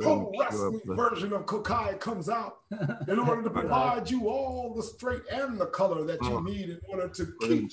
[0.00, 2.58] pro wrestling version of Kokai comes out
[3.08, 6.40] in order to provide you all the straight and the color that you oh.
[6.40, 7.70] need in order to keep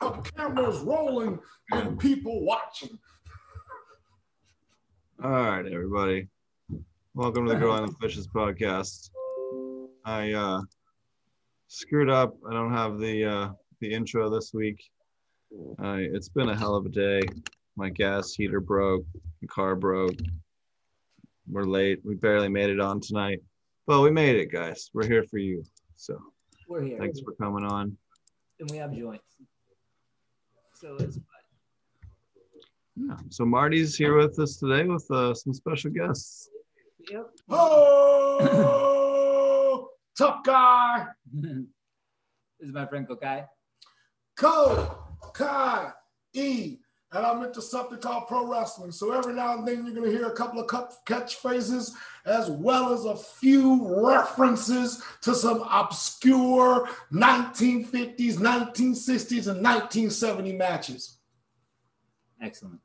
[0.00, 1.38] the cameras rolling
[1.72, 2.98] and people watching.
[5.22, 6.28] All right, everybody.
[7.14, 9.10] Welcome to the Growing the Fishes podcast.
[10.04, 10.62] I uh,
[11.68, 12.34] screwed up.
[12.48, 13.48] I don't have the uh,
[13.80, 14.82] the intro this week.
[15.82, 17.22] Uh, it's been a hell of a day.
[17.76, 19.04] My gas heater broke.
[19.40, 20.16] The car broke
[21.50, 22.00] we're late.
[22.04, 23.40] We barely made it on tonight.
[23.86, 24.90] Well, we made it, guys.
[24.94, 25.62] We're here for you.
[25.96, 26.18] So
[26.68, 26.98] we're here.
[26.98, 27.96] Thanks for coming on.
[28.60, 29.36] And we have joints.
[30.74, 31.24] So it's fine.
[32.96, 33.16] Yeah.
[33.28, 36.48] So Marty's here with us today with uh, some special guests.
[37.10, 37.26] Yep.
[37.50, 39.08] Oh,
[40.16, 41.06] tough guy.
[41.32, 41.58] this
[42.60, 43.46] is my friend Kokai.
[44.36, 44.96] Ko
[45.34, 45.90] Kai
[46.32, 46.78] E
[47.12, 48.90] and I'm into something called pro wrestling.
[48.90, 50.66] So every now and then you're going to hear a couple of
[51.04, 51.92] catchphrases
[52.26, 61.18] as well as a few references to some obscure 1950s, 1960s, and 1970 matches.
[62.42, 62.80] Excellent.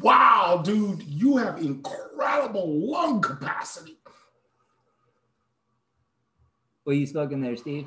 [0.00, 3.96] Wow, dude, you have incredible lung capacity.
[6.82, 7.86] What are you smoking there, Steve?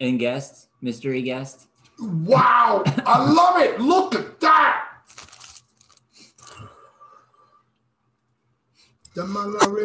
[0.00, 1.68] And guest, mystery guest.
[1.98, 3.80] Wow, I love it.
[3.80, 4.82] Look at that.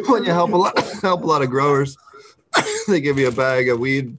[0.08, 1.96] when you help a lot, help a lot of growers,
[2.88, 4.16] they give you a bag of weed,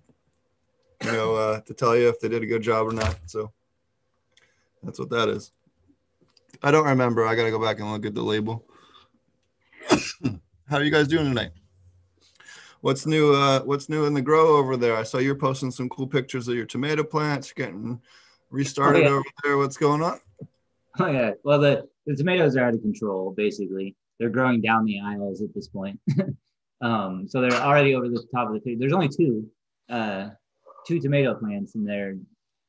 [1.03, 3.17] you know, uh, to tell you if they did a good job or not.
[3.27, 3.51] So
[4.81, 5.51] that's what that is.
[6.63, 7.27] I don't remember.
[7.27, 8.65] I got to go back and look at the label.
[10.67, 11.51] How are you guys doing tonight?
[12.83, 14.97] What's new uh what's new in the grow over there?
[14.97, 17.99] I saw you're posting some cool pictures of your tomato plants getting
[18.51, 19.11] restarted oh, yeah.
[19.11, 19.57] over there.
[19.57, 20.19] What's going on?
[20.99, 21.31] Oh yeah.
[21.43, 23.95] Well the, the tomatoes are out of control basically.
[24.19, 25.99] They're growing down the aisles at this point.
[26.81, 28.75] Um so they're already over the top of the tree.
[28.75, 29.49] There's only two
[29.89, 30.31] uh
[30.85, 32.17] two tomato plants and they're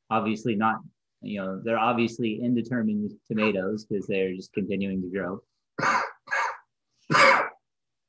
[0.09, 0.77] obviously not
[1.21, 5.43] you know they're obviously indeterminate tomatoes because they're just continuing to grow.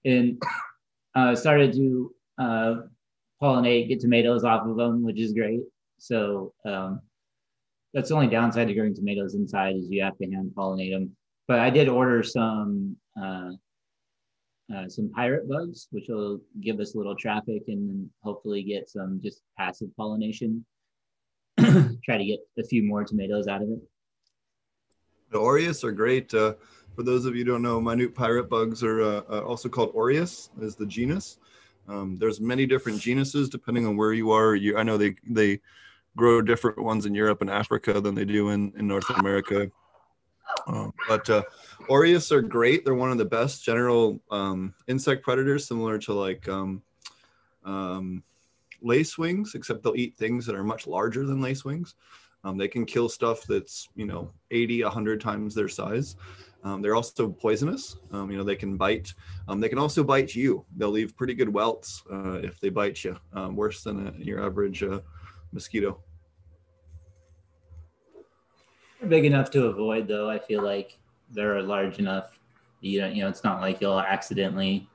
[0.06, 0.40] And
[1.16, 2.76] uh, started to uh,
[3.42, 5.62] pollinate, get tomatoes off of them, which is great.
[5.98, 7.02] So um,
[7.94, 11.16] that's the only downside to growing tomatoes inside is you have to hand pollinate them.
[11.48, 13.52] But I did order some uh,
[14.76, 19.20] uh, some pirate bugs, which will give us a little traffic and hopefully get some
[19.24, 20.66] just passive pollination.
[21.60, 23.80] Try to get a few more tomatoes out of it.
[25.30, 26.34] The Orius are great.
[26.34, 26.56] Uh,
[26.96, 29.94] for those of you who don't know, minute pirate bugs are uh, uh, also called
[29.94, 31.38] Orius is the genus.
[31.88, 34.56] Um, there's many different genuses depending on where you are.
[34.56, 35.60] You, I know they they
[36.16, 39.70] grow different ones in Europe and Africa than they do in, in North America.
[40.68, 41.44] Um, but uh,
[41.90, 42.86] Orius are great.
[42.86, 46.82] They're one of the best general um, insect predators, similar to like um,
[47.66, 48.24] um,
[48.84, 51.96] lacewings, except they'll eat things that are much larger than lacewings.
[52.44, 56.16] Um, they can kill stuff that's you know 80, 100 times their size.
[56.66, 57.96] Um, they're also poisonous.
[58.12, 59.14] Um, you know, they can bite.
[59.48, 60.66] Um, they can also bite you.
[60.76, 64.44] They'll leave pretty good welts uh, if they bite you, um, worse than a, your
[64.44, 65.02] average uh,
[65.52, 66.02] mosquito.
[69.00, 70.28] They're big enough to avoid, though.
[70.28, 70.98] I feel like
[71.30, 72.40] they're large enough.
[72.82, 74.90] You know, you know, it's not like you'll accidentally.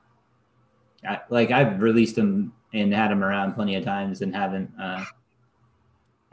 [1.29, 4.69] Like I've released them and had them around plenty of times and haven't.
[4.79, 5.05] Uh,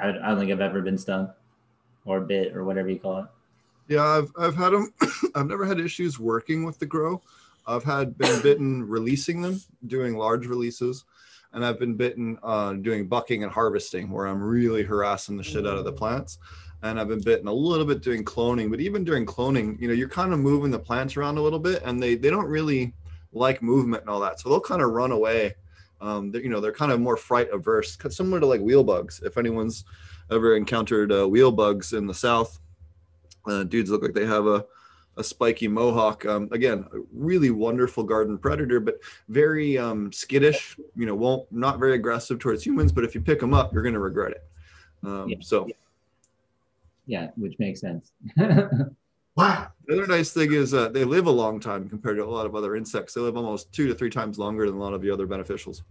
[0.00, 1.30] I, I don't think I've ever been stung
[2.04, 3.26] or bit or whatever you call it.
[3.88, 4.92] Yeah, I've I've had them.
[5.34, 7.22] I've never had issues working with the grow.
[7.66, 11.04] I've had been bitten releasing them, doing large releases,
[11.52, 15.66] and I've been bitten uh, doing bucking and harvesting, where I'm really harassing the shit
[15.66, 16.38] out of the plants.
[16.82, 19.94] And I've been bitten a little bit doing cloning, but even during cloning, you know,
[19.94, 22.94] you're kind of moving the plants around a little bit, and they they don't really
[23.32, 25.54] like movement and all that, so they'll kind of run away.
[26.00, 29.20] Um, you know, they're kind of more fright averse, similar to like wheel bugs.
[29.24, 29.84] If anyone's
[30.30, 32.60] ever encountered uh, wheel bugs in the south,
[33.46, 34.64] uh, dudes look like they have a,
[35.16, 36.24] a spiky mohawk.
[36.26, 38.98] Um, again, really wonderful garden predator, but
[39.28, 40.76] very um, skittish.
[40.96, 42.92] You know, won't not very aggressive towards humans.
[42.92, 44.44] But if you pick them up, you're going to regret it.
[45.04, 45.36] Um, yeah.
[45.40, 45.68] So,
[47.06, 48.12] yeah, which makes sense.
[49.36, 49.68] wow.
[49.86, 52.46] The other nice thing is uh, they live a long time compared to a lot
[52.46, 53.14] of other insects.
[53.14, 55.82] They live almost two to three times longer than a lot of the other beneficials.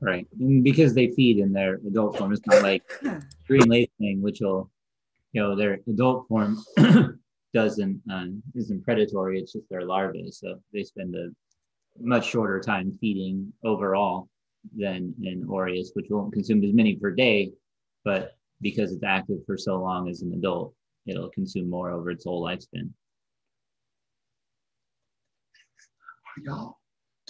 [0.00, 2.32] Right, and because they feed in their adult form.
[2.32, 2.82] It's not like
[3.46, 4.70] green lacewing, which will
[5.34, 6.56] you know their adult form
[7.54, 11.28] doesn't uh, isn't predatory it's just their larvae so they spend a
[12.00, 14.28] much shorter time feeding overall
[14.76, 17.52] than an orius which won't consume as many per day
[18.04, 18.32] but
[18.64, 20.74] because it's active for so long as an adult,
[21.06, 22.90] it'll consume more over its whole lifespan.
[26.22, 26.78] What are y'all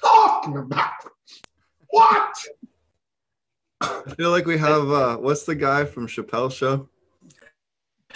[0.00, 0.92] talking about?
[1.88, 2.36] What?
[3.80, 6.88] I feel like we have uh what's the guy from Chappelle show?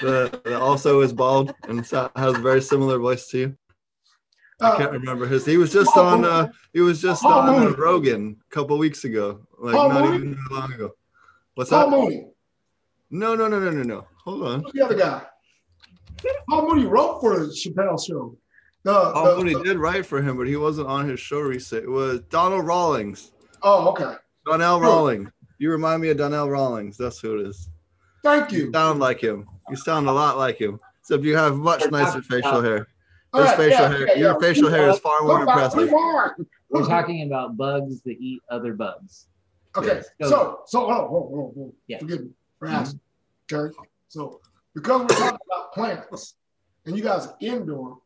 [0.00, 3.56] The, that also is bald and has a very similar voice to you.
[4.60, 5.44] I can't Uh, remember his.
[5.46, 6.24] He was just on.
[6.24, 7.74] Uh, he was just Paul on uh, Mooney.
[7.76, 10.16] Rogan a couple weeks ago, like Paul not Mooney?
[10.16, 10.90] even that long ago.
[11.54, 11.96] What's Paul that?
[11.96, 12.26] Mooney,
[13.10, 14.06] No, no, no, no, no, no.
[14.24, 14.62] Hold on.
[14.62, 15.22] who's the other guy?
[16.48, 18.36] Paul Mooney wrote for the Chappelle show.
[18.84, 21.40] The, Paul the- Mooney the- did write for him, but he wasn't on his show
[21.40, 21.84] recent.
[21.84, 23.32] It was Donnell Rawlings.
[23.62, 24.14] oh, okay.
[24.46, 24.80] Donnell.
[24.80, 25.30] Rawlings.
[25.58, 26.96] You remind me of Donnell Rawlings.
[26.96, 27.68] That's who it is.
[28.24, 28.72] Thank You you.
[28.72, 29.46] sound like him.
[29.70, 30.80] You sound a lot like him.
[31.02, 32.88] So, Except you have much nicer facial uh, hair.
[33.32, 34.08] All His right, facial yeah, hair.
[34.08, 34.48] yeah, Your yeah.
[34.48, 35.90] facial hair is far more impressive.
[36.70, 39.26] We're talking about bugs that eat other bugs.
[39.76, 40.30] Okay, Yes.
[40.30, 41.72] so so oh, hold on, hold on, hold on, hold on.
[41.86, 41.98] Yeah.
[41.98, 42.76] Forgive me for mm-hmm.
[42.76, 43.00] asking.
[43.52, 43.76] Okay,
[44.08, 44.40] so
[44.74, 46.34] because we're talking about plants
[46.86, 47.98] and you guys are indoor,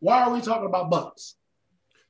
[0.00, 1.36] why are we talking about bugs?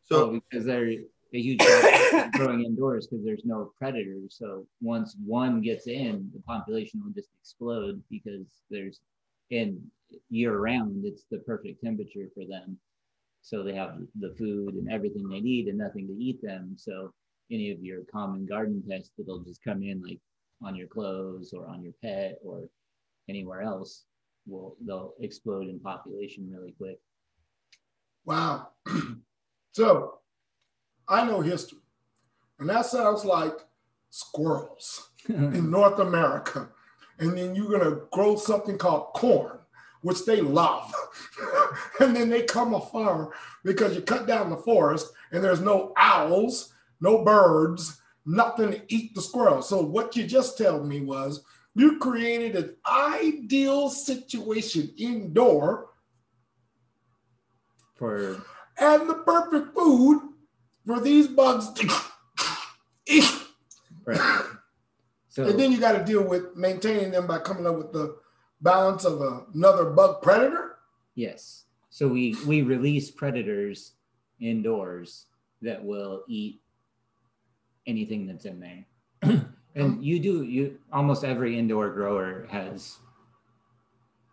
[0.05, 0.91] So So because they're
[1.33, 1.61] a huge
[2.33, 4.37] growing indoors because there's no predators.
[4.39, 9.01] So once one gets in, the population will just explode because there's
[9.51, 9.81] in
[10.29, 12.79] year round it's the perfect temperature for them.
[13.43, 16.75] So they have the food and everything they need and nothing to eat them.
[16.77, 17.13] So
[17.51, 20.19] any of your common garden pests that'll just come in like
[20.63, 22.69] on your clothes or on your pet or
[23.29, 24.05] anywhere else
[24.47, 26.99] will they'll explode in population really quick.
[28.25, 28.69] Wow.
[29.73, 30.20] so
[31.11, 31.81] I know history,
[32.61, 33.59] and that sounds like
[34.11, 36.69] squirrels in North America.
[37.19, 39.59] And then you're going to grow something called corn,
[40.03, 40.95] which they love.
[42.01, 43.33] and then they come afar
[43.65, 49.15] because you cut down the forest and there's no owls, no birds, nothing to eat
[49.15, 49.69] the squirrels.
[49.69, 55.91] So what you just told me was you created an ideal situation indoor
[57.97, 58.43] For
[58.79, 60.30] and the perfect food
[60.87, 61.89] for these bugs to
[64.05, 64.45] right.
[65.29, 68.17] So And then you got to deal with maintaining them by coming up with the
[68.61, 69.21] balance of
[69.55, 70.77] another bug predator.
[71.15, 71.65] Yes.
[71.91, 73.93] So we we release predators
[74.41, 75.27] indoors
[75.63, 76.61] that will eat
[77.87, 79.47] anything that's in there.
[79.75, 82.99] and you do you almost every indoor grower has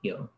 [0.01, 0.29] you know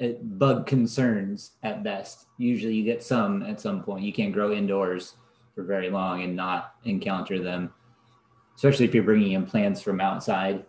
[0.00, 2.26] uh, bug concerns at best.
[2.38, 4.04] Usually you get some at some point.
[4.04, 5.14] You can't grow indoors
[5.56, 7.72] for very long and not encounter them.
[8.54, 10.64] Especially if you're bringing in plants from outside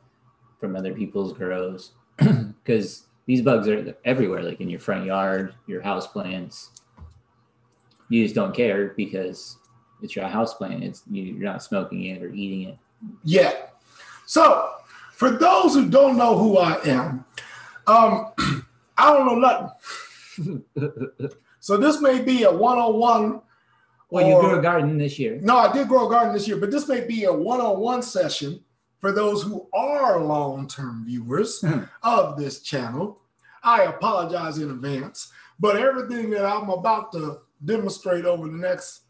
[0.59, 5.81] from other people's grows because these bugs are everywhere, like in your front yard, your
[5.81, 6.71] house plants.
[8.09, 9.57] You just don't care because
[10.01, 10.83] it's your house plant.
[10.83, 12.77] It's you- you're not smoking it or eating it.
[13.23, 13.51] Yeah.
[14.25, 14.71] So,
[15.11, 17.25] for those who don't know who I am,
[17.87, 18.31] um,
[18.97, 19.71] I don't know
[20.39, 20.63] nothing.
[21.59, 23.41] So this may be a one-on-one.
[24.09, 25.39] Well, you or- grew a garden this year.
[25.42, 28.63] No, I did grow a garden this year, but this may be a one-on-one session
[29.00, 31.81] for those who are long-term viewers hmm.
[32.04, 33.21] of this channel.
[33.63, 39.01] I apologize in advance, but everything that I'm about to demonstrate over the next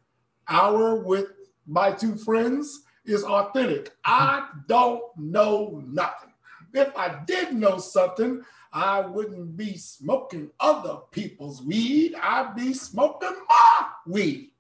[0.48, 1.28] hour with
[1.68, 3.94] my two friends is authentic.
[4.04, 4.60] I hmm.
[4.68, 6.34] don't know nothing.
[6.74, 12.16] If I did know something, I wouldn't be smoking other people's weed.
[12.22, 14.52] I'd be smoking my weed.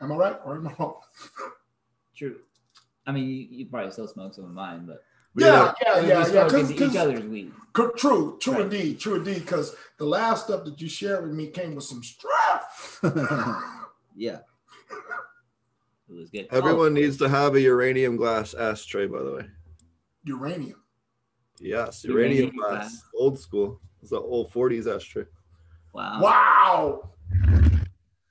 [0.00, 0.96] Am I right or am I wrong?
[2.14, 2.36] True.
[3.06, 5.02] I mean, you, you probably still smoke some of mine, but
[5.36, 6.44] Yeah, yeah, we're yeah, just yeah.
[6.44, 7.52] Because each other's weed.
[7.96, 8.62] true, true Right.
[8.62, 9.40] indeed, true indeed.
[9.40, 13.00] Because the last stuff that you shared with me came with some stress.
[14.18, 14.38] Yeah.
[16.08, 16.46] It was good.
[16.50, 19.46] everyone needs to have a uranium glass ashtray, by the way.
[20.24, 20.80] Uranium.
[21.60, 23.04] Yes, Uranium uranium glass, glass.
[23.14, 23.78] old school.
[24.02, 25.24] It's an old 40s ashtray.
[25.24, 26.20] Oh, wow.
[26.22, 27.10] Wow.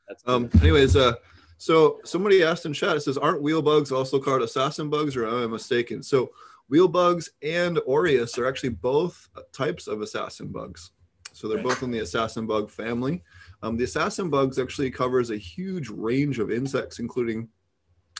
[0.08, 0.24] That's.
[0.26, 0.50] Um.
[0.60, 1.14] Anyways, uh,
[1.58, 2.98] so somebody asked in chat.
[2.98, 6.32] It says, "Aren't wheel bugs also called assassin bugs, or am I mistaken?" So,
[6.70, 10.92] wheel bugs and Orius are actually both types of assassin bugs.
[11.36, 13.22] So they're both in the assassin bug family.
[13.62, 17.50] Um, the assassin bugs actually covers a huge range of insects, including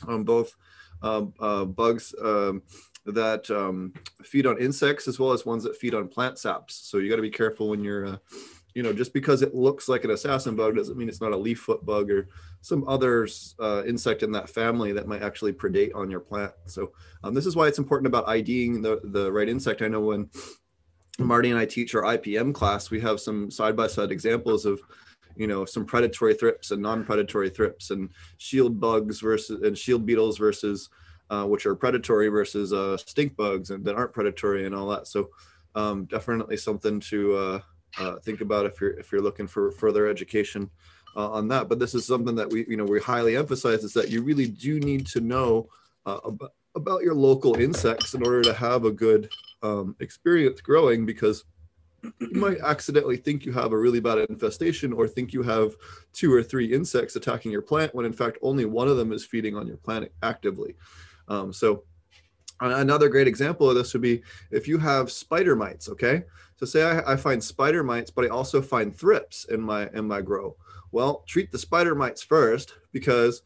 [0.06, 0.54] um, both
[1.02, 2.62] um, uh, bugs um,
[3.06, 6.74] that um, feed on insects as well as ones that feed on plant saps.
[6.74, 8.16] So you got to be careful when you're, uh,
[8.76, 11.36] you know, just because it looks like an assassin bug doesn't mean it's not a
[11.36, 12.28] leaf foot bug or
[12.60, 13.26] some other
[13.58, 16.52] uh, insect in that family that might actually predate on your plant.
[16.66, 16.92] So
[17.24, 19.80] um, this is why it's important about IDing the, the right insect.
[19.80, 20.28] I know when
[21.18, 24.78] Marty and I teach our IPM class, we have some side-by-side examples of,
[25.36, 30.36] you know, some predatory thrips and non-predatory thrips and shield bugs versus and shield beetles
[30.36, 30.90] versus
[31.30, 35.06] uh, which are predatory versus uh, stink bugs and that aren't predatory and all that.
[35.06, 35.30] So
[35.74, 37.62] um, definitely something to
[37.98, 40.70] uh, think about if you're if you're looking for further education
[41.16, 41.68] uh, on that.
[41.68, 44.48] But this is something that we you know we highly emphasize is that you really
[44.48, 45.68] do need to know
[46.04, 49.30] uh, about, about your local insects in order to have a good
[49.62, 51.44] um, experience growing because
[52.20, 55.74] you might accidentally think you have a really bad infestation or think you have
[56.12, 59.24] two or three insects attacking your plant when in fact only one of them is
[59.24, 60.76] feeding on your plant actively.
[61.28, 61.84] Um, so
[62.60, 66.24] another great example of this would be if you have spider mites, okay?
[66.56, 70.06] So say I, I find spider mites, but I also find thrips in my in
[70.06, 70.56] my grow.
[70.92, 73.42] Well, treat the spider mites first because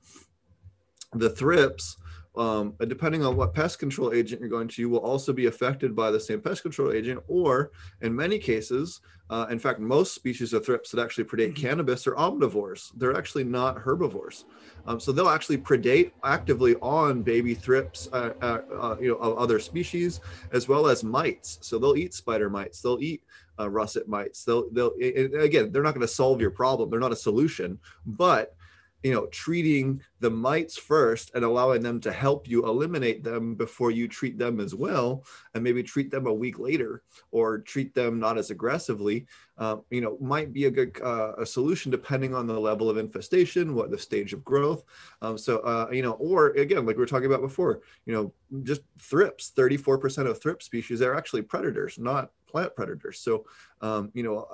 [1.12, 1.97] the thrips
[2.41, 5.95] um, depending on what pest control agent you're going to, you will also be affected
[5.95, 7.71] by the same pest control agent, or
[8.01, 11.67] in many cases, uh, in fact, most species of thrips that actually predate mm-hmm.
[11.67, 12.93] cannabis are omnivores.
[12.97, 14.47] They're actually not herbivores.
[14.87, 19.37] Um, so they'll actually predate actively on baby thrips, uh, uh, uh you know, of
[19.37, 20.21] other species,
[20.53, 21.59] as well as mites.
[21.61, 22.81] So they'll eat spider mites.
[22.81, 23.23] They'll eat
[23.59, 24.45] uh, russet mites.
[24.45, 26.89] They'll, they'll, again, they're not going to solve your problem.
[26.89, 28.57] They're not a solution, but
[29.02, 33.90] you know treating the mites first and allowing them to help you eliminate them before
[33.90, 38.19] you treat them as well and maybe treat them a week later or treat them
[38.19, 39.26] not as aggressively
[39.61, 42.97] uh, you know might be a good uh, a solution depending on the level of
[42.97, 44.85] infestation what the stage of growth.
[45.23, 48.33] Um, so uh, you know or again like we were talking about before you know
[48.62, 53.21] just thrips 34% of thrip species are actually predators not plant predators.
[53.21, 53.45] So,
[53.80, 54.47] um, you know,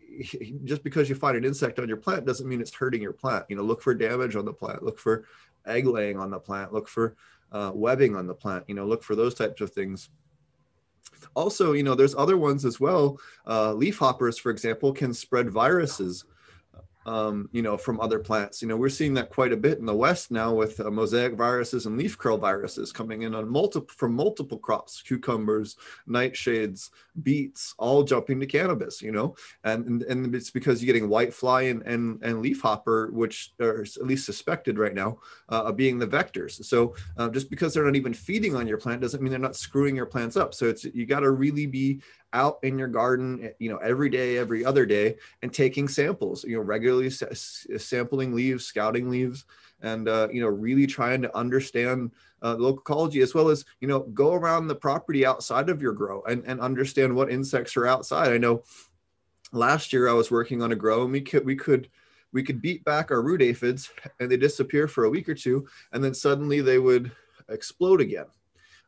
[0.64, 3.44] just because you find an insect on your plant doesn't mean it's hurting your plant.
[3.48, 5.24] You know, look for damage on the plant, look for
[5.66, 7.16] egg laying on the plant, look for
[7.52, 10.10] uh, webbing on the plant, you know, look for those types of things.
[11.34, 13.18] Also, you know, there's other ones as well.
[13.46, 16.24] Uh, leaf hoppers, for example, can spread viruses
[17.08, 18.60] um, you know, from other plants.
[18.60, 21.34] You know, we're seeing that quite a bit in the West now with uh, mosaic
[21.34, 26.90] viruses and leaf curl viruses coming in on multiple from multiple crops, cucumbers, nightshades,
[27.22, 29.00] beets, all jumping to cannabis.
[29.00, 29.34] You know,
[29.64, 33.82] and and, it's because you're getting white fly and and, and leaf hopper, which are
[33.82, 36.62] at least suspected right now uh, being the vectors.
[36.64, 39.56] So uh, just because they're not even feeding on your plant doesn't mean they're not
[39.56, 40.52] screwing your plants up.
[40.52, 44.08] So it's you got to really be out in your garden, eh, you know, every
[44.08, 49.44] day, every other day, and taking samples, you know, regularly sampling leaves, scouting leaves,
[49.82, 52.10] and, uh, you know, really trying to understand
[52.42, 55.92] uh, local ecology as well as, you know, go around the property outside of your
[55.92, 58.32] grow and, and understand what insects are outside.
[58.32, 58.62] I know
[59.52, 61.88] last year I was working on a grow and we could, we could,
[62.32, 65.66] we could beat back our root aphids and they disappear for a week or two
[65.92, 67.10] and then suddenly they would
[67.48, 68.26] explode again.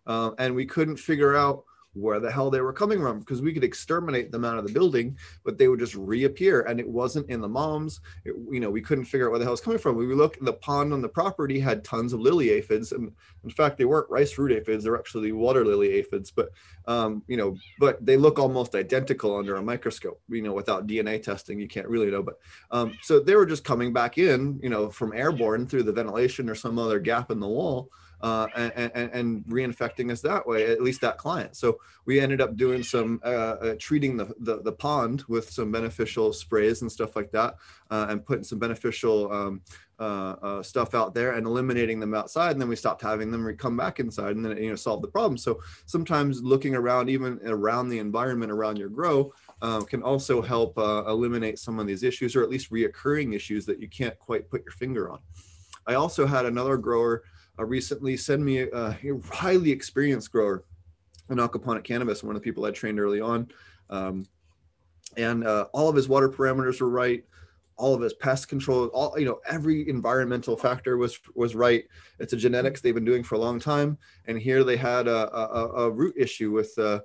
[0.06, 3.52] Uh, and we couldn't figure out where the hell they were coming from because we
[3.52, 6.62] could exterminate them out of the building, but they would just reappear.
[6.62, 8.00] And it wasn't in the moms.
[8.25, 9.97] It, you know, we couldn't figure out where the hell it's coming from.
[9.97, 12.92] We looked, the pond on the property had tons of lily aphids.
[12.92, 13.12] And
[13.44, 14.85] in fact, they weren't rice root aphids.
[14.85, 16.50] They're actually water lily aphids, but,
[16.87, 21.23] um, you know, but they look almost identical under a microscope, you know, without DNA
[21.23, 22.23] testing, you can't really know.
[22.23, 22.38] But
[22.70, 26.49] um, so they were just coming back in, you know, from airborne through the ventilation
[26.49, 27.90] or some other gap in the wall
[28.22, 31.56] uh, and, and, reinfecting us that way, at least that client.
[31.56, 35.72] So we ended up doing some uh, uh, treating the, the, the, pond with some
[35.72, 37.56] beneficial sprays and stuff like that,
[37.90, 39.62] uh, and putting some beneficial um,
[39.98, 42.52] uh, uh, stuff out there and eliminating them outside.
[42.52, 45.08] And then we stopped having them come back inside and then, you know, solve the
[45.08, 45.38] problem.
[45.38, 50.76] So sometimes looking around, even around the environment around your grow, um, can also help
[50.78, 54.62] eliminate some of these issues or at least reoccurring issues that you can't quite put
[54.64, 55.20] your finger on.
[55.86, 57.22] I also had another grower
[57.60, 58.98] uh, recently send me a, a,
[59.30, 60.64] highly experienced grower
[61.28, 63.48] in aquaponic cannabis, one of the people I trained early on.
[63.90, 64.26] Um,
[65.16, 67.24] and uh, all of his water parameters were right.
[67.76, 71.84] All of his pest control, all you know, every environmental factor was was right.
[72.18, 75.34] It's a genetics they've been doing for a long time, and here they had a,
[75.34, 77.00] a, a root issue with uh,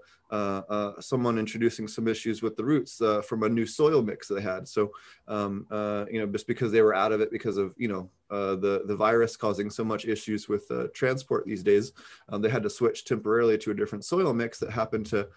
[0.99, 4.67] someone introducing some issues with the roots uh, from a new soil mix they had.
[4.67, 4.91] So,
[5.27, 8.09] um, uh, you know, just because they were out of it because of, you know,
[8.31, 11.93] uh, the, the virus causing so much issues with uh, transport these days,
[12.29, 15.27] um, they had to switch temporarily to a different soil mix that happened to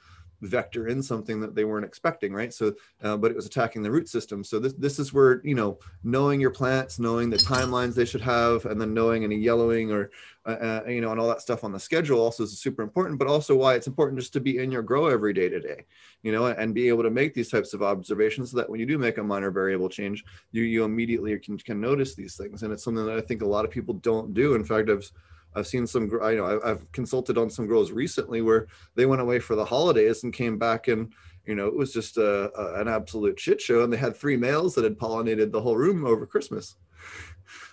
[0.41, 2.53] vector in something that they weren't expecting, right?
[2.53, 4.45] So, uh, but it was attacking the root system.
[4.45, 8.21] So this this is where you know knowing your plants, knowing the timelines they should
[8.21, 10.11] have, and then knowing any yellowing or
[10.47, 13.19] uh, uh, you know and all that stuff on the schedule also is super important.
[13.19, 15.85] But also why it's important just to be in your grow every day to day,
[16.23, 18.87] you know, and be able to make these types of observations so that when you
[18.87, 22.63] do make a minor variable change, you you immediately can can notice these things.
[22.63, 24.55] And it's something that I think a lot of people don't do.
[24.55, 25.11] In fact, I've
[25.55, 29.39] I've seen some, I know I've consulted on some girls recently where they went away
[29.39, 31.13] for the holidays and came back and,
[31.47, 33.83] you know, it was just a, a, an absolute shit show.
[33.83, 36.77] And they had three males that had pollinated the whole room over Christmas.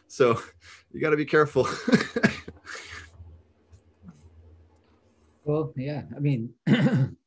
[0.07, 0.39] So
[0.91, 1.67] you got to be careful.
[5.43, 6.53] well, yeah, I mean,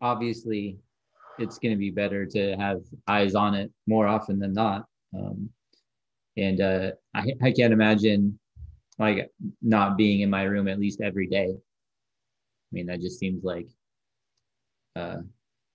[0.00, 0.78] obviously
[1.38, 4.86] it's going to be better to have eyes on it more often than not.
[5.14, 5.50] Um,
[6.36, 8.38] and uh, I, I can't imagine
[8.98, 9.30] like
[9.60, 11.48] not being in my room at least every day.
[11.50, 13.68] I mean, that just seems like
[14.96, 15.18] uh,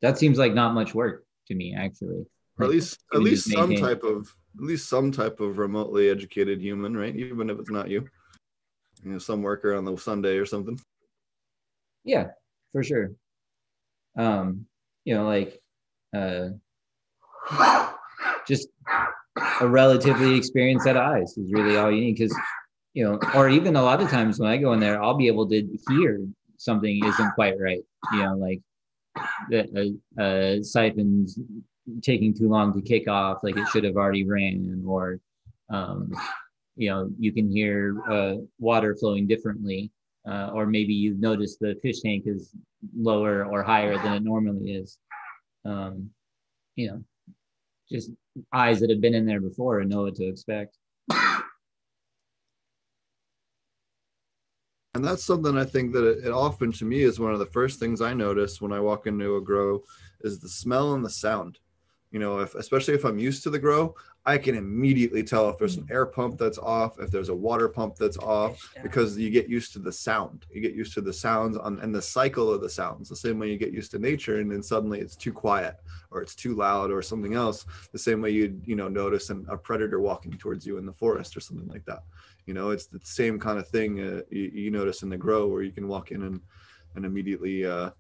[0.02, 2.26] that seems like not much work to me, actually.
[2.60, 6.62] Or at least at least some type of at least some type of remotely educated
[6.62, 7.16] human, right?
[7.16, 8.08] Even if it's not you,
[9.04, 10.80] you know, some worker on the Sunday or something.
[12.04, 12.30] Yeah,
[12.72, 13.12] for sure.
[14.18, 14.66] Um,
[15.06, 15.62] you know, like
[16.16, 16.50] uh,
[18.48, 18.70] just
[19.62, 22.36] a relatively experienced set of eyes is really all you need because
[22.98, 25.28] you know, or even a lot of times when I go in there, I'll be
[25.28, 26.20] able to hear
[26.58, 27.84] something isn't quite right.
[28.12, 28.60] You know, like
[29.52, 31.38] the uh, uh, siphon's
[32.02, 35.20] taking too long to kick off, like it should have already ran, or
[35.70, 36.12] um,
[36.76, 39.92] you know, you can hear uh, water flowing differently,
[40.28, 42.56] uh, or maybe you've noticed the fish tank is
[42.98, 44.98] lower or higher than it normally is.
[45.66, 46.10] Um,
[46.76, 47.04] you know,
[47.92, 48.10] just
[48.54, 50.80] eyes that have been in there before and know what to expect.
[54.98, 57.46] And that's something I think that it, it, often to me is one of the
[57.46, 59.84] first things I notice when I walk into a grow
[60.22, 61.60] is the smell and the sound.
[62.10, 63.94] You know, if especially if I'm used to the grow,
[64.28, 67.70] I can immediately tell if there's an air pump that's off, if there's a water
[67.70, 70.46] pump that's off, because you get used to the sound.
[70.52, 73.40] You get used to the sounds on and the cycle of the sounds, the same
[73.40, 75.78] way you get used to nature, and then suddenly it's too quiet
[76.12, 77.66] or it's too loud or something else.
[77.94, 80.92] The same way you'd you know notice an, a predator walking towards you in the
[80.92, 82.04] forest or something like that.
[82.48, 85.48] You know, it's the same kind of thing uh, you, you, notice in the grow
[85.48, 86.42] where you can walk in and
[86.96, 87.66] and immediately.
[87.66, 87.92] Uh,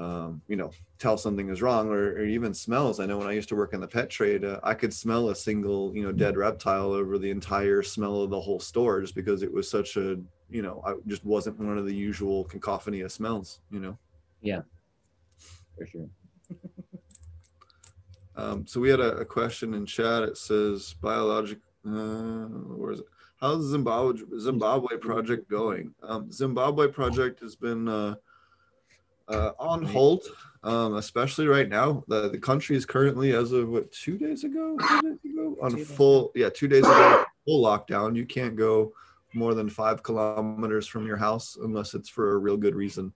[0.00, 3.00] um, you know, tell something is wrong or, or, even smells.
[3.00, 5.28] I know when I used to work in the pet trade, uh, I could smell
[5.28, 9.14] a single, you know, dead reptile over the entire smell of the whole store just
[9.14, 13.02] because it was such a, you know, I just wasn't one of the usual cacophony
[13.02, 13.98] of smells, you know?
[14.40, 14.62] Yeah,
[15.76, 16.08] for sure.
[18.36, 20.22] um, so we had a, a, question in chat.
[20.22, 23.06] It says biologic, uh, where is it?
[23.38, 25.94] How's Zimbabwe Zimbabwe project going?
[26.02, 28.14] Um, Zimbabwe project has been, uh,
[29.30, 30.24] uh, on hold,
[30.62, 32.04] um, especially right now.
[32.08, 35.72] The, the country is currently, as of what, two days ago, two days ago on
[35.72, 38.16] two full, yeah, two days ago, full lockdown.
[38.16, 38.92] You can't go
[39.32, 43.12] more than five kilometers from your house unless it's for a real good reason.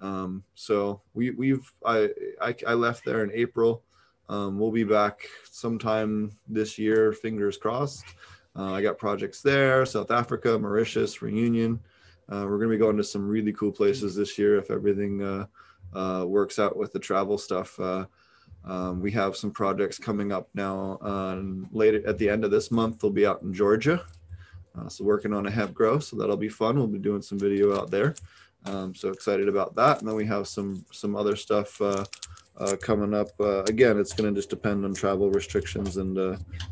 [0.00, 2.08] Um, so we, we've, I,
[2.40, 3.82] I, I left there in April.
[4.28, 8.04] Um, we'll be back sometime this year, fingers crossed.
[8.56, 11.80] Uh, I got projects there, South Africa, Mauritius, Reunion.
[12.32, 15.22] Uh, we're going to be going to some really cool places this year if everything
[15.22, 15.44] uh,
[15.94, 17.78] uh, works out with the travel stuff.
[17.78, 18.06] Uh,
[18.64, 20.98] um, we have some projects coming up now.
[21.72, 24.02] later at the end of this month, they'll be out in Georgia.
[24.78, 26.76] Uh, so working on a hemp grow, so that'll be fun.
[26.76, 28.14] We'll be doing some video out there.
[28.64, 29.98] Um, so excited about that.
[29.98, 32.06] And then we have some some other stuff uh,
[32.80, 33.28] coming up.
[33.68, 36.16] again, it's going to just depend on travel restrictions and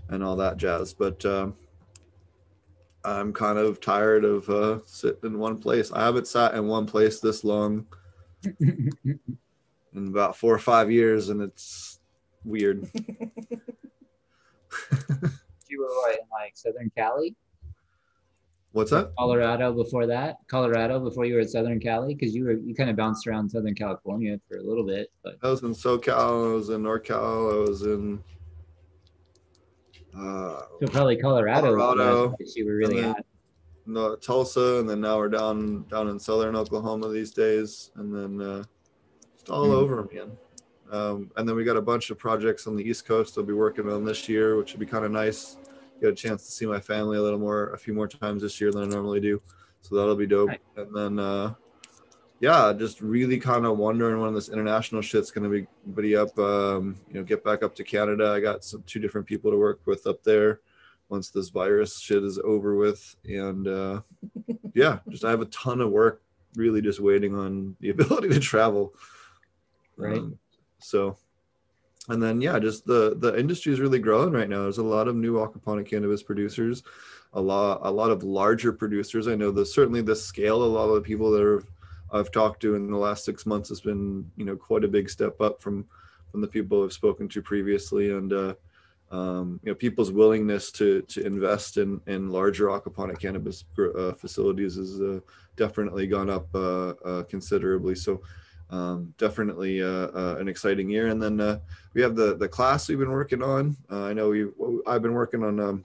[0.09, 0.95] and all that jazz.
[0.95, 1.55] But um,
[3.05, 5.91] I'm kind of tired of uh, sitting in one place.
[5.93, 7.87] I haven't sat in one place this long
[8.61, 9.19] in
[9.95, 12.01] about four or five years, and it's
[12.45, 12.91] weird.
[15.69, 17.35] you were in like Southern Cali?
[18.73, 19.13] What's that?
[19.19, 20.37] Colorado before that?
[20.47, 22.15] Colorado before you were at Southern Cali?
[22.15, 25.11] Because you were you kind of bounced around Southern California for a little bit.
[25.25, 28.23] But I was in SoCal, I was in NorCal, I was in
[30.17, 31.77] uh, so probably Colorado.
[31.77, 32.37] Colorado.
[32.55, 33.25] You were really hot.
[33.87, 38.47] No, Tulsa, and then now we're down down in southern Oklahoma these days, and then
[38.47, 38.65] uh,
[39.35, 39.75] just all mm.
[39.75, 40.31] over again.
[40.91, 43.53] Um, and then we got a bunch of projects on the East Coast I'll be
[43.53, 45.57] working on this year, which would be kind of nice.
[46.01, 48.61] Get a chance to see my family a little more, a few more times this
[48.61, 49.41] year than I normally do.
[49.83, 50.49] So that'll be dope.
[50.49, 50.61] Right.
[50.77, 51.55] And then uh,
[52.41, 56.37] yeah, just really kind of wondering when this international shit's going to be buddy up.
[56.39, 58.33] Um, you know, get back up to Canada.
[58.33, 60.61] I got some two different people to work with up there
[61.11, 63.15] once this virus shit is over with.
[63.27, 64.01] And uh,
[64.75, 66.23] yeah, just I have a ton of work
[66.57, 68.95] really just waiting on the ability to travel.
[69.99, 70.19] Right.
[70.19, 70.39] Um,
[70.79, 71.19] so,
[72.09, 74.63] and then yeah, just the the industry is really growing right now.
[74.63, 76.83] There's a lot of new aquaponic cannabis producers,
[77.35, 79.29] a lot a lot of larger producers.
[79.29, 80.63] I know the certainly the scale.
[80.63, 81.63] A lot of the people that are
[82.13, 85.09] I've talked to in the last six months has been, you know, quite a big
[85.11, 85.87] step up from
[86.31, 88.55] from the people I've spoken to previously, and uh,
[89.11, 94.77] um, you know, people's willingness to to invest in in larger aquaponic cannabis uh, facilities
[94.77, 95.21] has uh,
[95.57, 97.95] definitely gone up uh, uh, considerably.
[97.95, 98.23] So.
[98.73, 101.61] Um, definitely uh, an exciting year, and then
[101.93, 103.77] we have the the class we've been working on.
[103.91, 104.47] I know we
[104.87, 105.85] I've been working on um,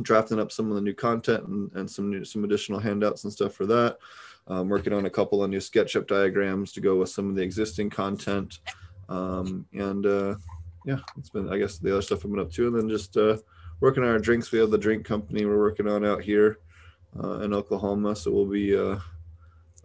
[0.00, 3.32] drafting up some of the new content and, and some new, some additional handouts and
[3.32, 3.98] stuff for that.
[4.46, 7.42] I'm working on a couple of new SketchUp diagrams to go with some of the
[7.42, 8.58] existing content.
[9.08, 10.34] Um, and uh,
[10.84, 12.66] yeah, it's been, I guess, the other stuff I've been up to.
[12.66, 13.36] And then just uh,
[13.80, 14.50] working on our drinks.
[14.50, 16.58] We have the drink company we're working on out here
[17.22, 18.16] uh, in Oklahoma.
[18.16, 18.98] So we'll be uh,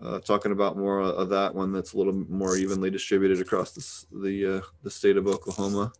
[0.02, 4.20] uh, talking about more of that one that's a little more evenly distributed across the,
[4.20, 5.92] the, uh, the state of Oklahoma,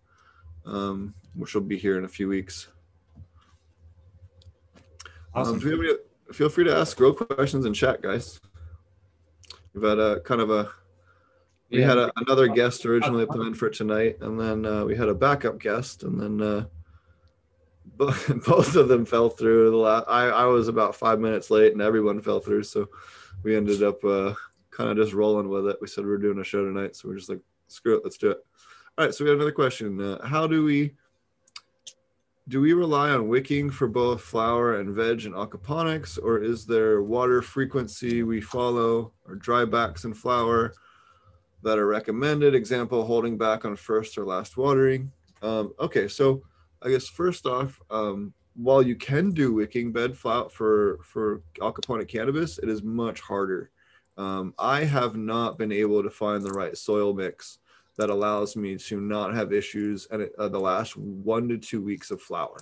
[0.66, 2.68] um, which will be here in a few weeks.
[5.36, 5.60] Um, Awesome.
[5.60, 8.40] do we have any- feel free to ask grow questions in chat, guys.
[9.78, 10.70] We've had a kind of a
[11.70, 11.88] we Yeah.
[11.90, 15.60] had a, another guest originally planned for tonight, and then uh, we had a backup
[15.60, 16.66] guest, and then uh,
[17.98, 19.70] both of them fell through.
[19.70, 22.90] The last, I I was about five minutes late, and everyone fell through, so
[23.44, 24.34] we ended up uh,
[24.72, 25.78] kind of just rolling with it.
[25.80, 28.18] We said we are doing a show tonight, so we're just like, screw it, let's
[28.18, 28.40] do it.
[28.98, 30.02] All right, so we have another question.
[30.02, 30.96] Uh, how do we
[32.48, 37.04] do we rely on wicking for both flower and veg and aquaponics, or is there
[37.04, 40.74] water frequency we follow, or dry backs and flower
[41.64, 42.56] that are recommended?
[42.56, 45.12] Example, holding back on first or last watering.
[45.42, 46.42] Um, okay, so
[46.82, 50.50] I guess first off, um, while you can do wicking bed for
[51.04, 53.72] for aquaponic cannabis, it is much harder.
[54.18, 57.60] Um, I have not been able to find the right soil mix
[57.98, 62.12] that allows me to not have issues at uh, the last one to two weeks
[62.12, 62.58] of flower.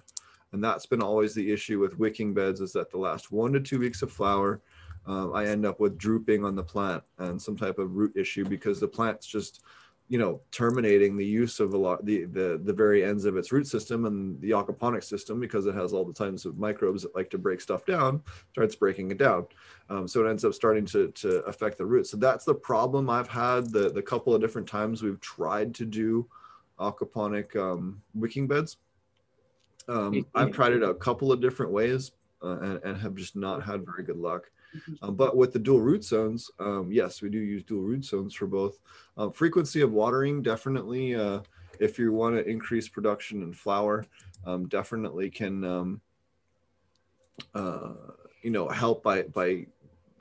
[0.53, 3.59] And that's been always the issue with wicking beds is that the last one to
[3.59, 4.61] two weeks of flower,
[5.05, 8.45] um, I end up with drooping on the plant and some type of root issue
[8.45, 9.63] because the plant's just,
[10.07, 13.51] you know, terminating the use of a lot the the the very ends of its
[13.51, 17.15] root system and the aquaponic system because it has all the types of microbes that
[17.15, 19.47] like to break stuff down, starts breaking it down.
[19.89, 22.11] Um, so it ends up starting to, to affect the roots.
[22.11, 25.85] So that's the problem I've had the, the couple of different times we've tried to
[25.85, 26.27] do
[26.79, 28.77] aquaponic um, wicking beds.
[29.87, 32.11] Um, I've tried it a couple of different ways
[32.43, 34.49] uh, and, and have just not had very good luck.
[35.01, 38.33] Um, but with the dual root zones, um, yes, we do use dual root zones
[38.33, 38.79] for both.
[39.17, 41.15] Um, frequency of watering, definitely.
[41.15, 41.41] Uh,
[41.79, 44.05] if you want to increase production in flower,
[44.45, 46.01] um, definitely can, um,
[47.53, 47.93] uh,
[48.41, 49.65] you know, help by by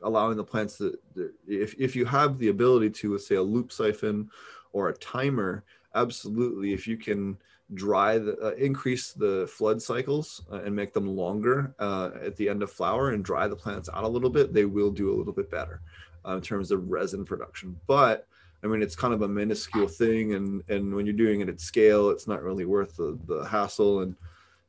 [0.02, 0.98] allowing the plants to.
[1.46, 4.30] If if you have the ability to, with say, a loop siphon
[4.72, 5.64] or a timer,
[5.94, 6.72] absolutely.
[6.72, 7.38] If you can
[7.72, 12.48] dry the uh, increase the flood cycles uh, and make them longer uh, at the
[12.48, 15.16] end of flower and dry the plants out a little bit they will do a
[15.16, 15.80] little bit better
[16.26, 17.78] uh, in terms of resin production.
[17.86, 18.26] But
[18.62, 21.60] i mean it's kind of a minuscule thing and and when you're doing it at
[21.60, 24.14] scale it's not really worth the, the hassle and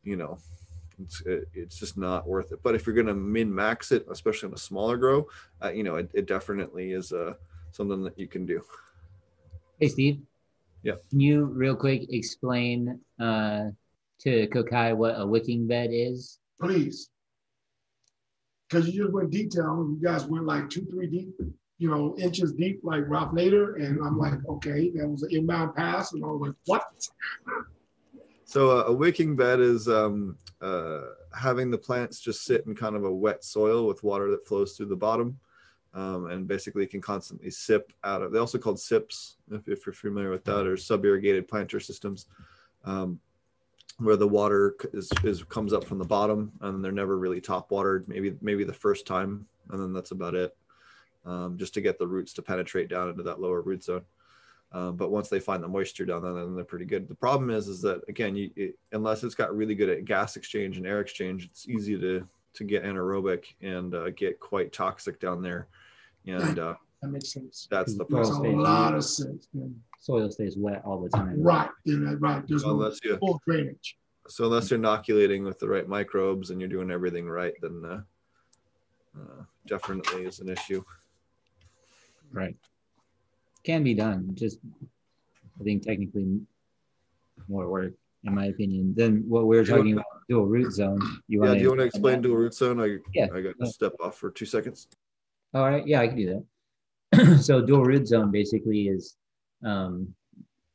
[0.03, 0.37] you know
[1.01, 2.59] it's it, it's just not worth it.
[2.63, 5.27] But if you're going to min max it especially on a smaller grow
[5.61, 7.33] uh, you know it, it definitely is uh,
[7.71, 8.61] something that you can do.
[9.79, 10.21] Hey, Steve.
[10.85, 10.93] Yeah.
[11.09, 13.71] Can you real quick explain uh,
[14.19, 16.37] to Kokai what a wicking bed is?
[16.61, 17.09] please.
[18.69, 21.35] Because you just went detail, you guys went like two, three deep,
[21.79, 25.75] you know, inches deep, like Ralph Nader, and I'm like, okay, that was an inbound
[25.75, 26.83] pass, and I was like, what?
[28.45, 31.01] So uh, a wicking bed is um, uh,
[31.33, 34.77] having the plants just sit in kind of a wet soil with water that flows
[34.77, 35.39] through the bottom,
[35.95, 38.31] um, and basically can constantly sip out of.
[38.31, 42.27] They also called sips, if, if you're familiar with that, or sub-irrigated planter systems,
[42.83, 43.19] um,
[43.99, 47.71] where the water is, is comes up from the bottom and they're never really top
[47.71, 48.07] watered.
[48.09, 50.55] Maybe maybe the first time, and then that's about it,
[51.25, 54.03] um, just to get the roots to penetrate down into that lower root zone.
[54.73, 57.07] Um, but once they find the moisture down there, then they're pretty good.
[57.07, 60.35] The problem is, is that again, you, it, unless it's got really good at gas
[60.35, 65.21] exchange and air exchange, it's easy to to get anaerobic and uh, get quite toxic
[65.21, 65.67] down there.
[66.27, 67.67] And uh, That makes sense.
[67.69, 69.47] that's the Makes a lot of sense.
[69.53, 69.65] yeah.
[69.99, 71.41] Soil stays wet all the time.
[71.41, 72.43] Right, yeah, right.
[72.47, 73.97] There's no Unless you, full drainage.
[74.27, 78.01] so unless you're inoculating with the right microbes and you're doing everything right, then uh,
[79.19, 80.83] uh, definitely is an issue.
[82.31, 82.55] Right.
[83.63, 84.29] Can be done.
[84.35, 84.59] Just,
[85.59, 86.41] I think technically
[87.47, 87.93] more work,
[88.25, 90.99] in my opinion, than what we are Do you talking about dual root zone.
[91.27, 92.79] You Yeah, do you want to explain dual root zone?
[92.79, 93.27] I, Yeah.
[93.33, 94.87] I got to step off for two seconds.
[95.55, 96.43] All right, yeah, I can do
[97.13, 97.37] that.
[97.41, 99.15] so dual root zone basically is
[99.63, 100.13] um,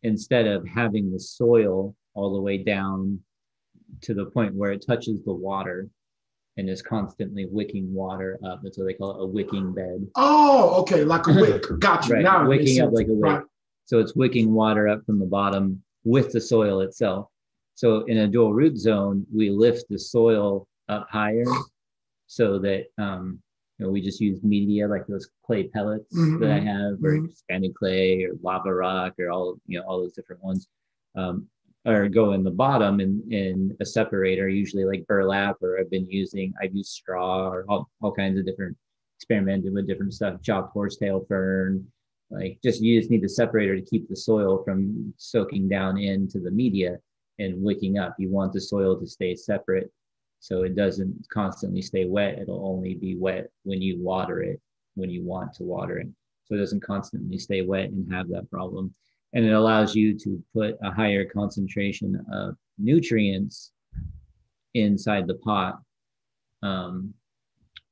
[0.03, 3.21] instead of having the soil all the way down
[4.01, 5.87] to the point where it touches the water
[6.57, 8.61] and is constantly wicking water up.
[8.63, 10.07] That's what they call it, a wicking bed.
[10.17, 11.63] Oh, okay, like a wick.
[11.79, 12.15] Got you.
[12.15, 13.33] Right, Now wicking up like a wick.
[13.33, 13.43] Right.
[13.85, 17.29] So it's wicking water up from the bottom with the soil itself.
[17.75, 21.45] So in a dual root zone, we lift the soil up higher
[22.27, 23.41] so that um,
[23.81, 27.17] you know we just use media like those clay pellets that I Mhm, have, or
[27.17, 27.31] mhm.
[27.31, 30.69] expanded clay, or lava rock, or all you know all those different ones.
[31.17, 31.49] Um,
[31.87, 36.07] or go in the bottom in, in a separator, usually like burlap, or I've been
[36.11, 38.77] using, I've used straw or all, all kinds of different
[39.17, 41.87] experimented with different stuff, chopped horsetail fern.
[42.31, 46.39] Like just you just need the separator to keep the soil from soaking down into
[46.39, 46.99] the media
[47.39, 48.15] and wicking up.
[48.19, 49.91] You want the soil to stay separate
[50.41, 52.39] so it doesn't constantly stay wet.
[52.39, 54.61] It'll only be wet when you water it,
[54.95, 56.09] when you want to water it.
[56.47, 58.93] So it doesn't constantly stay wet and have that problem.
[59.35, 63.71] And it allows you to put a higher concentration of nutrients
[64.75, 65.79] inside the pot
[66.63, 67.15] um,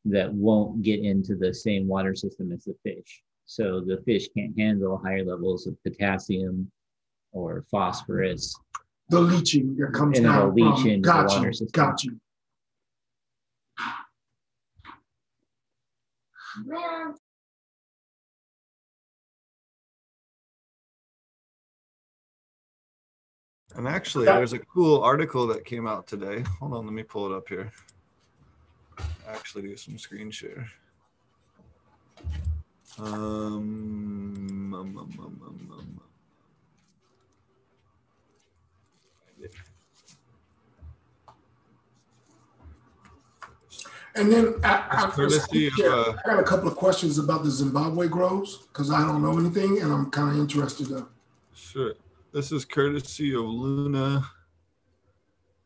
[0.07, 3.23] that won't get into the same water system as the fish.
[3.45, 6.71] So the fish can't handle higher levels of potassium
[7.33, 8.55] or phosphorus.
[9.11, 11.69] The leaching that comes And down leach from, into the got water you, system.
[11.73, 12.05] got
[16.67, 17.15] you.
[23.75, 26.43] And actually, there's a cool article that came out today.
[26.61, 27.71] Hold on, let me pull it up here.
[29.29, 30.69] Actually, do some screen share.
[32.99, 36.01] Um, um, um, um, um, um.
[44.19, 47.19] And then I, I, It's courtesy of, yeah, uh, I got a couple of questions
[47.19, 50.89] about the Zimbabwe grows because I don't know anything and I'm kind of interested.
[50.89, 51.07] To,
[51.55, 51.95] Sure.
[52.33, 54.29] This is courtesy of Luna.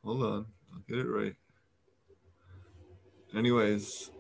[0.04, 1.34] Hold on, I'll get it right.
[3.34, 4.10] Anyways,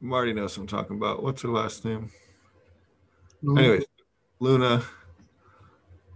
[0.00, 1.22] Marty knows what I'm talking about.
[1.22, 2.10] What's her last name?
[3.42, 3.84] Anyways,
[4.38, 4.84] Luna,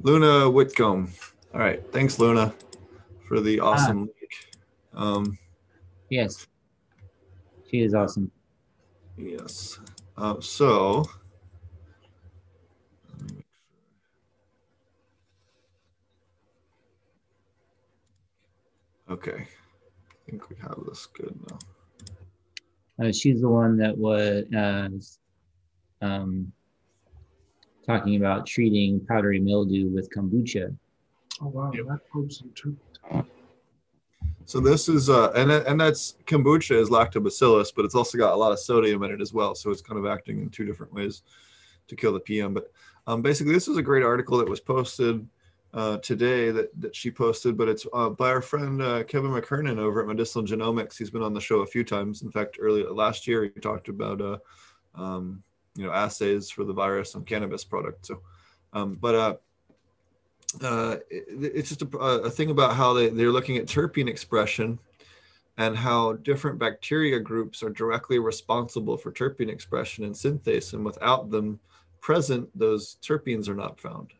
[0.01, 1.13] Luna Whitcomb.
[1.53, 2.55] All right, thanks, Luna,
[3.27, 4.51] for the awesome link.
[4.95, 5.39] Um,
[6.11, 6.47] Yes.
[7.71, 8.31] She is awesome.
[9.17, 9.79] yes.
[10.17, 11.05] Uh, so.
[13.11, 13.47] let me make
[19.09, 19.15] sure.
[19.15, 21.59] Okay, I think we have this good now.
[23.01, 26.51] Uh, she's the one that was uh, um,
[27.87, 30.75] talking about treating powdery mildew with kombucha.
[31.43, 32.77] oh wow, that proves some too.
[34.49, 38.37] So this is uh and and that's kombucha is lactobacillus, but it's also got a
[38.37, 39.55] lot of sodium in it as well.
[39.55, 41.21] So it's kind of acting in two different ways
[41.87, 42.55] to kill the PM.
[42.55, 42.73] But
[43.07, 45.29] um, basically, this is a great article that was posted
[45.75, 49.77] uh, today that that she posted, but it's uh, by our friend uh, Kevin McKernan
[49.77, 50.97] over at Medicinal Genomics.
[50.97, 52.23] He's been on the show a few times.
[52.23, 54.39] In fact, earlier last year he talked about uh,
[54.95, 55.43] um,
[55.77, 58.07] you know assays for the virus on cannabis product.
[58.07, 58.23] So,
[58.73, 59.43] um, but
[60.63, 64.79] uh, it- it's just a, a thing about how they, they're looking at terpene expression
[65.59, 70.73] and how different bacteria groups are directly responsible for terpene expression and synthase.
[70.73, 71.59] And without them
[72.01, 74.13] present, those terpenes are not found.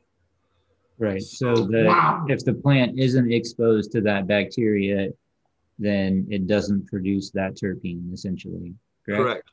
[0.99, 1.23] Right.
[1.23, 2.27] So So- the Wow.
[2.29, 5.11] if the plant isn't exposed to that bacteria,
[5.79, 8.75] then it doesn't produce that terpene essentially.
[9.07, 9.23] Correct.
[9.23, 9.51] Correct.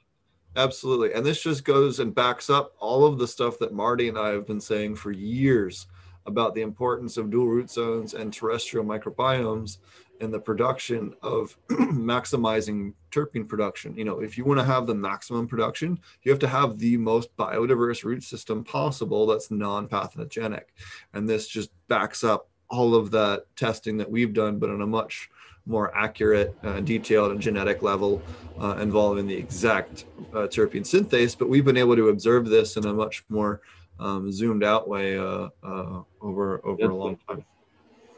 [0.58, 1.14] Absolutely.
[1.14, 4.30] And this just goes and backs up all of the stuff that Marty and I
[4.30, 5.86] have been saying for years
[6.26, 9.78] about the importance of dual root zones and terrestrial microbiomes
[10.22, 13.96] in the production of maximizing terpene production.
[13.98, 16.98] You know, if you want to have the maximum production, you have to have the
[16.98, 20.74] most biodiverse root system possible that's non-pathogenic.
[21.14, 24.88] And this just backs up all of that testing that we've done, but on a
[24.88, 25.30] much
[25.68, 28.22] more accurate, uh, detailed, and genetic level
[28.60, 31.38] uh, involving the exact uh, terpene synthase.
[31.38, 33.62] But we've been able to observe this in a much more
[34.00, 37.44] um, zoomed out way uh, uh, over over a long time.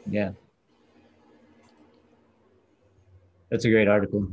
[0.08, 0.30] Yeah.
[3.50, 4.30] That's a great article.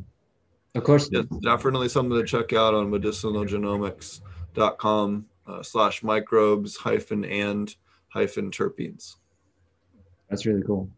[0.76, 1.10] Of course.
[1.12, 7.74] Yes, definitely something to check out on medicinalgenomics.com uh, slash microbes hyphen and
[8.10, 9.16] hyphen terpenes.
[10.30, 10.90] That's really cool.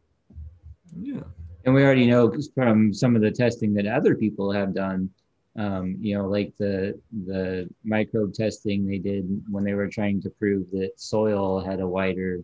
[1.00, 1.22] Yeah.
[1.66, 5.12] And we already know from some of the testing that other people have done,
[5.58, 10.30] um, you know, like the the microbe testing they did when they were trying to
[10.30, 12.44] prove that soil had a wider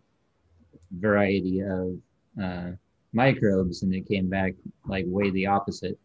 [0.92, 1.98] variety of
[2.42, 2.72] uh,
[3.14, 4.54] microbes, and it came back
[4.86, 5.98] like way the opposite.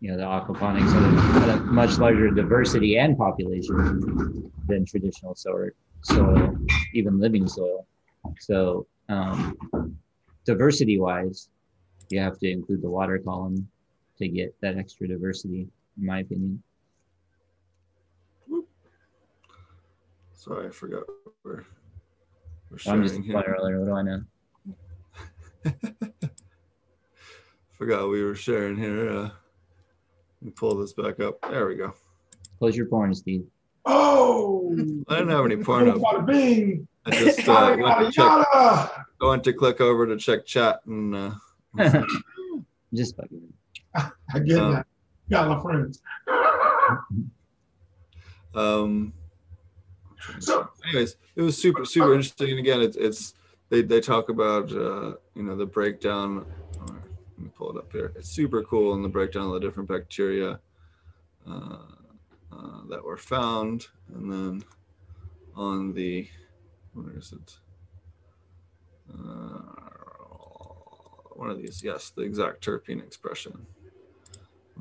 [0.00, 5.36] You know, the aquaponics had a, had a much larger diversity and population than traditional
[5.36, 5.70] soil,
[6.02, 6.56] soil,
[6.92, 7.86] even living soil.
[8.40, 9.56] So, um,
[10.44, 11.48] diversity-wise,
[12.10, 13.68] you have to include the water column
[14.18, 16.62] to get that extra diversity, in my opinion.
[20.34, 21.04] Sorry, I forgot
[21.44, 21.64] we're,
[22.70, 23.34] we're I'm just a sharing here.
[23.34, 23.80] fire earlier.
[23.80, 24.22] What do I know?
[27.78, 29.08] Forgot we were sharing here.
[29.10, 29.32] Uh, let
[30.42, 31.40] me pull this back up.
[31.48, 31.94] There we go.
[32.58, 33.44] Close your porn, Steve.
[33.84, 34.72] Oh,
[35.08, 35.98] I didn't have any porn up.
[36.04, 39.06] I just uh, Yada, went, to yada, check, yada.
[39.20, 41.30] going to click over to check chat and uh,
[42.94, 43.52] just fucking.
[43.94, 44.86] I get Um, that.
[45.32, 46.02] Got my friends.
[48.54, 49.14] um,
[50.38, 52.50] So anyways, it was super super interesting.
[52.50, 53.34] And again, it's it's
[53.70, 56.44] they they talk about uh, you know the breakdown.
[56.86, 58.12] Let me pull it up here.
[58.14, 60.60] It's super cool in the breakdown of the different bacteria
[61.48, 61.78] uh,
[62.52, 64.64] uh, that were found, and then
[65.56, 66.28] on the
[66.92, 67.56] where is it?
[69.10, 69.62] Uh,
[71.34, 73.66] one of these, yes, the exact terpene expression,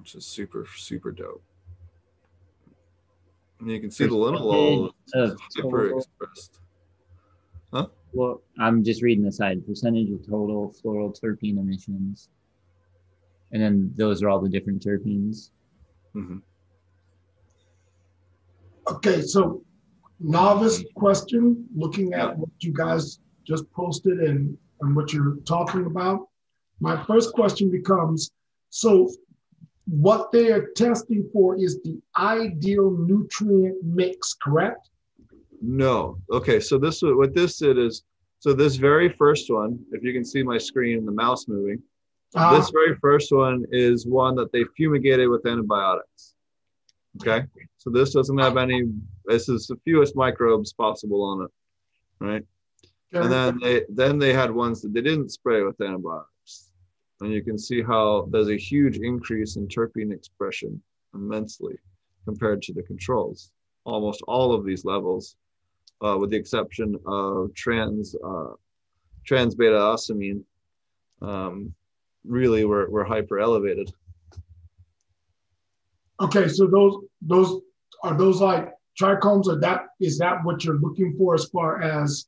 [0.02, 1.44] which is super super dope.
[3.60, 6.60] And you can see the linalool is of super total- expressed.
[7.72, 7.88] Huh?
[8.12, 12.30] Well, I'm just reading the side percentage of total floral terpene emissions.
[13.52, 15.52] And then those are all the different terpenes.
[16.16, 16.42] Mhm.
[18.90, 19.64] Okay, so
[20.20, 26.28] novice question, looking at what you guys just posted and, and what you're talking about.
[26.80, 28.32] My first question becomes,
[28.70, 29.12] so
[29.92, 34.90] what they are testing for is the ideal nutrient mix, correct?
[35.62, 36.18] No.
[36.32, 36.60] Okay.
[36.62, 38.04] So this what this did is
[38.40, 41.80] so this very first one, if you can see my screen and the mouse moving,
[42.34, 46.36] Uh, this very first one is one that they fumigated with antibiotics.
[47.18, 47.46] Okay.
[47.78, 48.80] So this doesn't have any.
[49.26, 51.52] This is the fewest microbes possible on it,
[52.30, 52.46] right?
[53.14, 53.24] okay.
[53.24, 56.41] And then they then they had ones that they didn't spray with antibiotics,
[57.22, 60.82] and you can see how there's a huge increase in terpene expression
[61.14, 61.76] immensely
[62.26, 63.52] compared to the controls.
[63.84, 65.36] Almost all of these levels,
[66.06, 68.54] uh, with the exception of trans uh,
[69.26, 70.44] trans beta ocimene,
[71.22, 71.74] um,
[72.26, 73.92] really were, were hyper elevated.
[76.20, 77.62] Okay, so those those
[78.04, 82.28] are those like trichomes, or that is that what you're looking for as far as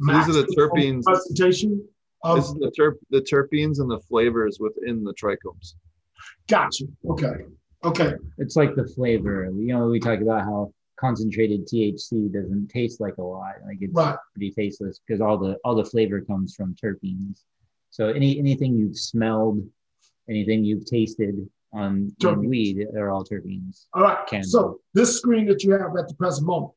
[0.00, 1.02] These are the terpenes.
[1.04, 1.86] presentation
[2.24, 5.74] Um, of This is the terp the terpenes and the flavors within the trichomes.
[6.48, 6.84] gotcha.
[7.08, 7.44] Okay,
[7.84, 9.44] okay, It's like the flavor.
[9.54, 13.54] You know, we talk about how concentrated THC doesn't taste like a lot.
[13.66, 14.16] Like it's right.
[14.34, 17.42] pretty tasteless because all the all the flavor comes from terpenes.
[17.90, 19.62] So any anything you've smelled,
[20.28, 22.48] anything you've tasted um, on, on Terpenes.
[22.48, 23.86] weed are all terpenes.
[23.92, 24.26] All right.
[24.26, 26.72] Can So this screen that you have at the present moment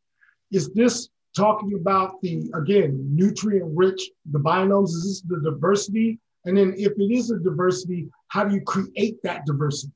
[0.51, 4.89] is this talking about the again nutrient rich the biomes?
[4.89, 6.19] Is this the diversity?
[6.45, 9.93] And then if it is a diversity, how do you create that diversity?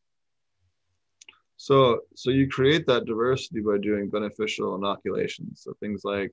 [1.58, 5.62] So, so you create that diversity by doing beneficial inoculations.
[5.64, 6.32] So things like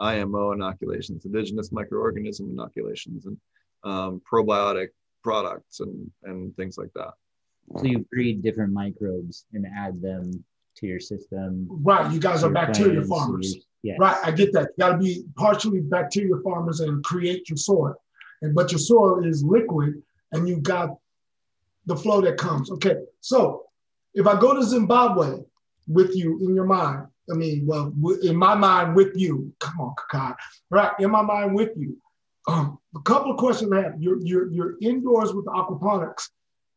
[0.00, 3.36] IMO inoculations, indigenous microorganism inoculations, and
[3.84, 4.88] um, probiotic
[5.24, 7.14] products and and things like that.
[7.78, 10.44] So you breed different microbes and add them
[10.76, 11.66] to your system.
[11.70, 12.12] Right.
[12.12, 13.56] You guys are your bacteria farmers.
[13.86, 13.98] Yes.
[14.00, 14.70] Right, I get that.
[14.76, 17.94] You got to be partially bacteria farmers and create your soil,
[18.42, 20.96] and but your soil is liquid, and you got
[21.86, 22.68] the flow that comes.
[22.72, 23.66] Okay, so
[24.12, 25.38] if I go to Zimbabwe
[25.86, 27.94] with you in your mind, I mean, well,
[28.24, 29.54] in my mind with you.
[29.60, 30.34] Come on, Kakai.
[30.68, 31.96] Right, in my mind with you.
[32.48, 33.94] Um, a couple of questions I have.
[34.00, 36.30] You're you're you're indoors with aquaponics.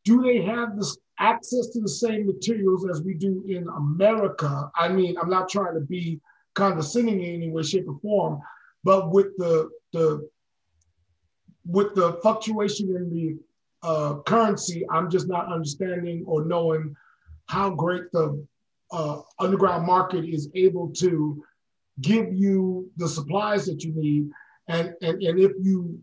[0.06, 4.70] Do they have this access to the same materials as we do in America?
[4.76, 6.22] I mean, I'm not trying to be
[6.60, 8.42] condescending in any way, shape, or form,
[8.84, 10.30] but with the the
[11.66, 16.96] with the fluctuation in the uh, currency, I'm just not understanding or knowing
[17.48, 18.46] how great the
[18.92, 21.44] uh, underground market is able to
[22.02, 24.30] give you the supplies that you need,
[24.68, 26.00] and and and if you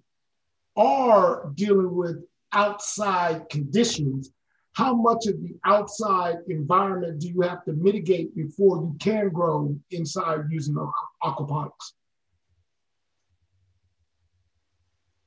[0.77, 2.17] are dealing with
[2.53, 4.31] outside conditions,
[4.77, 9.75] how much of the outside environment do you have to mitigate before you can grow
[9.91, 10.77] inside using
[11.25, 11.95] aquaponics?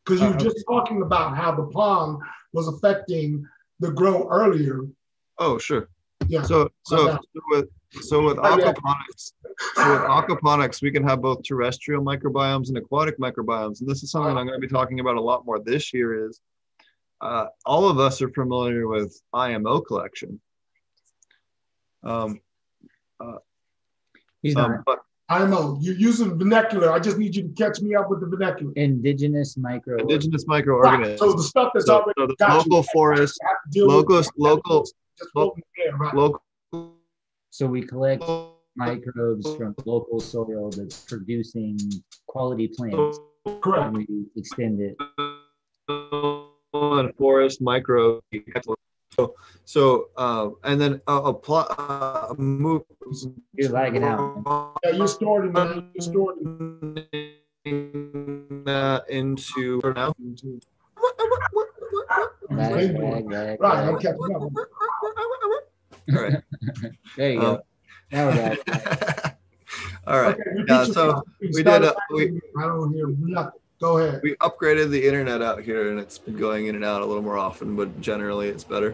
[0.05, 2.21] Because you were Uh, just talking about how the pond
[2.53, 3.43] was affecting
[3.79, 4.87] the grow earlier.
[5.39, 5.89] Oh, sure.
[6.27, 6.43] Yeah.
[6.43, 7.69] So, so, so with
[8.01, 9.33] so with aquaponics,
[9.73, 13.79] so with aquaponics, we can have both terrestrial microbiomes and aquatic microbiomes.
[13.79, 16.27] And this is something I'm going to be talking about a lot more this year.
[16.27, 16.39] Is
[17.21, 20.39] uh, all of us are familiar with IMO collection.
[22.03, 22.41] Um,
[24.41, 26.91] He's not um, but I know you're using vernacular.
[26.91, 28.71] I just need you to catch me up with the vernacular.
[28.75, 29.99] indigenous micro.
[29.99, 30.59] indigenous Right.
[30.59, 31.19] microorganisms.
[31.19, 32.71] So the stuff that's So, already so the got you.
[32.71, 34.85] local forest, have to deal local, local,
[35.17, 36.13] just floating in the air, right?
[36.15, 36.41] local.
[37.51, 38.23] So we collect
[38.75, 41.77] microbes from local soil that's producing
[42.27, 43.19] quality plants
[43.61, 43.87] Correct.
[43.87, 44.97] and we extend it.
[46.73, 48.21] And forest micro.
[49.17, 52.83] So, so uh, and then uh, apply uh, move.
[53.55, 54.75] You're lagging out.
[54.83, 55.91] Yeah, you're stored in.
[55.93, 56.37] You're stored
[58.65, 60.13] That into or now.
[62.51, 64.41] Lag, lag, lag, Right, I'm catching up.
[64.41, 66.41] All right.
[67.17, 67.61] there you Um, go.
[68.11, 69.37] Now we're back.
[70.07, 70.33] All right.
[70.33, 73.59] Okay, repeat Yeah, so we did, uh, back we- I don't hear nothing.
[73.79, 74.21] Go ahead.
[74.23, 77.23] We upgraded the internet out here, and it's been going in and out a little
[77.23, 78.93] more often, but generally it's better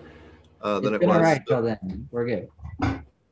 [0.62, 1.18] uh, than It's it been was.
[1.18, 2.08] all right till then.
[2.12, 2.48] We're good.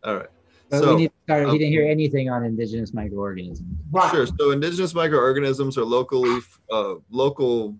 [0.03, 0.27] All right.
[0.69, 1.45] But So, we need to start.
[1.45, 3.67] um, he didn't hear anything on indigenous microorganisms.
[3.91, 4.09] Right.
[4.09, 4.25] Sure.
[4.25, 6.39] So indigenous microorganisms are locally
[6.71, 7.77] uh, local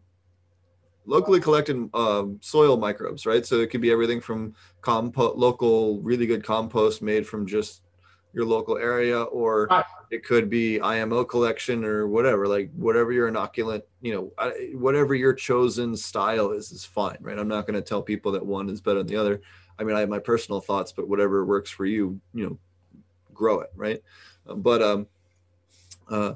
[1.05, 3.45] locally collected um, soil microbes, right?
[3.45, 7.82] So it could be everything from compost, local, really good compost made from just
[8.34, 9.86] your local area, or Right.
[10.09, 15.34] it could be IMO collection or whatever, like whatever your inoculant, you know, whatever your
[15.34, 17.38] chosen style is, is fine, right?
[17.38, 19.41] I'm not going to tell people that one is better than the other.
[19.77, 22.57] I mean, I have my personal thoughts, but whatever works for you, you know,
[23.34, 24.01] grow it, right?
[24.45, 25.07] But um,
[26.09, 26.34] uh,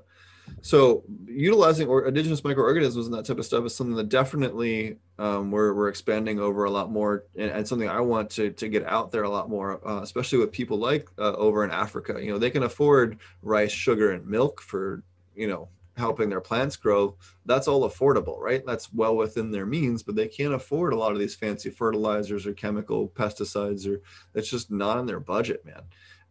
[0.62, 5.52] so utilizing or indigenous microorganisms and that type of stuff is something that definitely um,
[5.52, 8.86] we're, we're expanding over a lot more and, and something i want to, to get
[8.86, 12.18] out there a lot more uh, especially with people like uh, over in africa.
[12.20, 15.04] You know they can afford rice sugar and milk for
[15.36, 17.16] you know helping their plants grow.
[17.48, 18.64] That's all affordable right?
[18.66, 22.46] That's well within their means but they can't afford a lot of these fancy fertilizers
[22.46, 24.02] or chemical pesticides or
[24.34, 25.82] it's just not in their budget man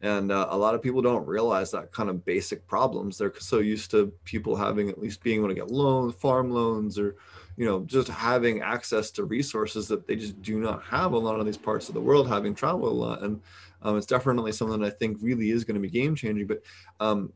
[0.03, 3.59] and uh, a lot of people don't realize that kind of basic problems they're so
[3.59, 7.17] used to people having at least being able to get loans farm loans or
[7.57, 11.41] you know just having access to resources that they just do not have a lot
[11.41, 13.23] of these parts of the world having traveled a lot.
[13.23, 13.41] And
[13.83, 16.47] um, it's definitely something that i think really is going to be game changing.
[16.47, 16.63] But
[16.99, 17.31] um,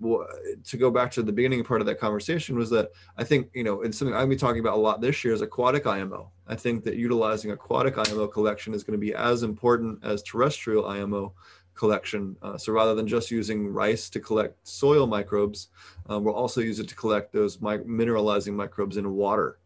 [0.64, 3.64] to go back to the beginning part of that conversation was that i think you
[3.64, 6.54] know it's something i'll be talking about a lot this year is aquatic imo i
[6.54, 11.32] think that utilizing aquatic imo collection is going to be as important as terrestrial imo
[11.80, 12.36] collection.
[12.42, 15.68] Uh, so rather than just using rice to collect soil microbes,
[16.10, 19.58] uh, we'll also use it to collect those mi- mineralizing microbes in water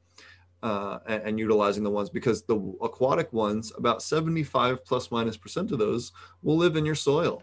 [0.63, 5.73] uh, and, and utilizing the ones because the aquatic ones, about 75 plus minus percent
[5.73, 6.13] of those
[6.45, 7.43] will live in your soil.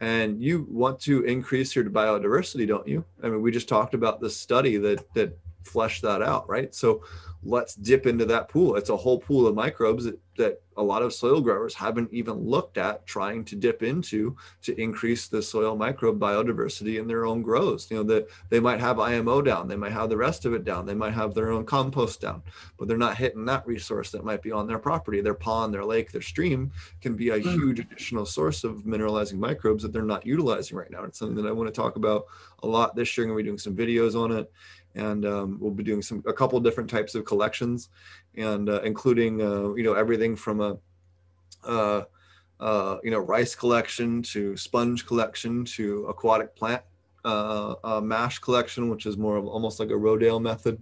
[0.00, 3.04] And you want to increase your biodiversity, don't you?
[3.24, 6.74] I mean, we just talked about the study that that fleshed that out, right?
[6.74, 7.02] So
[7.42, 8.76] let's dip into that pool.
[8.76, 12.34] It's a whole pool of microbes that, that a lot of soil growers haven't even
[12.38, 17.42] looked at trying to dip into to increase the soil microbe biodiversity in their own
[17.42, 17.90] grows.
[17.90, 20.64] You know, that they might have IMO down, they might have the rest of it
[20.64, 22.42] down, they might have their own compost down,
[22.78, 25.20] but they're not hitting that resource that might be on their property.
[25.20, 27.50] Their pond, their lake, their stream can be a hmm.
[27.50, 31.04] huge additional source of mineralizing microbes that they're not utilizing right now.
[31.04, 32.26] It's something that I want to talk about
[32.62, 33.26] a lot this year.
[33.26, 34.50] I'm going to be doing some videos on it
[34.94, 37.88] and um, we'll be doing some a couple different types of collections
[38.36, 40.76] and uh, including uh, you know everything from a
[41.64, 42.02] uh,
[42.58, 46.82] uh, you know rice collection to sponge collection to aquatic plant
[47.24, 50.80] uh, uh, mash collection which is more of almost like a rodale method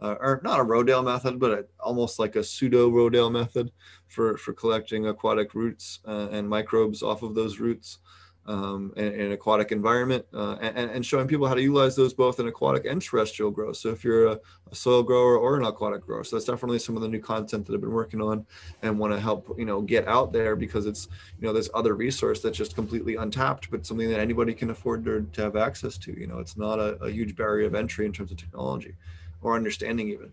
[0.00, 3.70] uh, or not a rodale method but a, almost like a pseudo rodale method
[4.08, 7.98] for for collecting aquatic roots uh, and microbes off of those roots
[8.46, 12.14] um, in, in an aquatic environment uh, and, and showing people how to utilize those
[12.14, 13.76] both in aquatic and terrestrial growth.
[13.76, 14.40] So if you're a,
[14.70, 17.66] a, soil grower or an aquatic grower, so that's definitely some of the new content
[17.66, 18.46] that I've been working on
[18.82, 21.08] and want to help, you know, get out there because it's,
[21.40, 25.04] you know, there's other resource that's just completely untapped, but something that anybody can afford
[25.04, 28.06] to, to have access to, you know, it's not a, a huge barrier of entry
[28.06, 28.94] in terms of technology
[29.42, 30.32] or understanding even.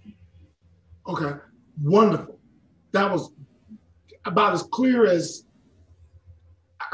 [1.08, 1.34] Okay,
[1.82, 2.40] wonderful.
[2.92, 3.32] That was
[4.26, 5.46] about as clear as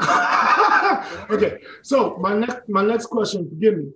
[1.30, 3.90] okay, so my next my next question, forgive me.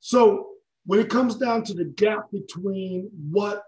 [0.00, 0.48] So
[0.86, 3.62] when it comes down to the gap between what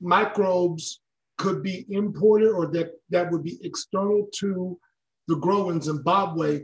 [0.00, 1.00] microbes
[1.38, 4.78] could be imported or that that would be external to
[5.28, 6.62] the grow in Zimbabwe,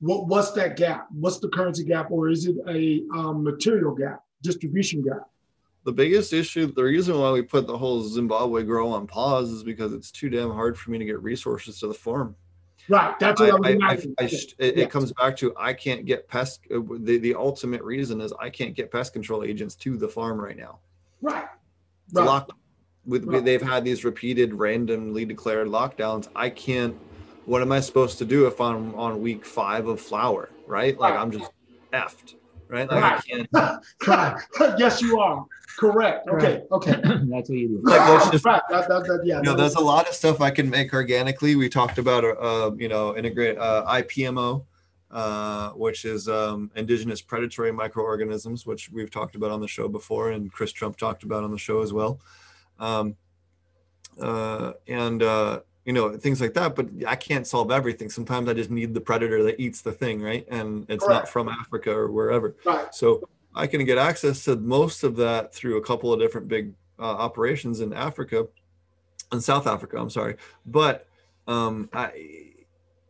[0.00, 1.08] what what's that gap?
[1.10, 5.28] What's the currency gap, or is it a um, material gap, distribution gap?
[5.84, 9.62] The biggest issue, the reason why we put the whole Zimbabwe grow on pause is
[9.62, 12.34] because it's too damn hard for me to get resources to the farm.
[12.88, 13.18] Right.
[13.18, 16.28] That's what I, I'm I, I, I, it, it comes back to I can't get
[16.28, 16.60] pest.
[16.72, 20.40] uh, The, the ultimate reason is I can't get pest control agents to the farm
[20.40, 20.78] right now.
[21.20, 21.46] Right.
[22.06, 22.28] It's Right.
[22.28, 22.56] lockdown.
[23.04, 23.44] With, Right.
[23.44, 26.28] They've had these repeated, randomly declared lockdowns.
[26.36, 26.96] I can't.
[27.44, 30.50] What am I supposed to do if I'm on week five of flower?
[30.66, 30.98] Right?
[30.98, 31.20] Like Right.
[31.20, 31.50] I'm just
[31.92, 32.35] effed.
[32.68, 32.88] Right?
[32.90, 33.24] Like I Right.
[33.24, 33.48] can't.
[34.06, 34.42] Right.
[34.78, 35.44] yes, you are.
[35.78, 36.26] Correct.
[36.28, 36.62] Okay.
[36.72, 36.92] Okay.
[37.04, 37.80] That's what you do.
[37.82, 38.62] Like let's just right.
[38.70, 39.36] That, that, that, yeah.
[39.38, 41.54] you know, there's was- a lot of stuff I can make organically.
[41.56, 44.64] We talked about, uh, you know, integrate uh, IPMO,
[45.10, 50.30] uh, which is um, indigenous predatory microorganisms, which we've talked about on the show before,
[50.32, 52.20] and Chris Trump talked about on the show as well,
[52.80, 53.14] um,
[54.20, 56.74] uh, and uh, you know things like that.
[56.74, 58.10] But I can't solve everything.
[58.10, 60.46] Sometimes I just need the predator that eats the thing, right?
[60.50, 62.56] And it's not from Africa or wherever.
[62.66, 62.94] right.
[62.94, 66.74] So I can get access to most of that through a couple of different big
[66.98, 68.48] uh, operations in Africa,
[69.32, 69.96] in South Africa.
[69.96, 71.06] I'm sorry, but
[71.46, 72.50] um, I,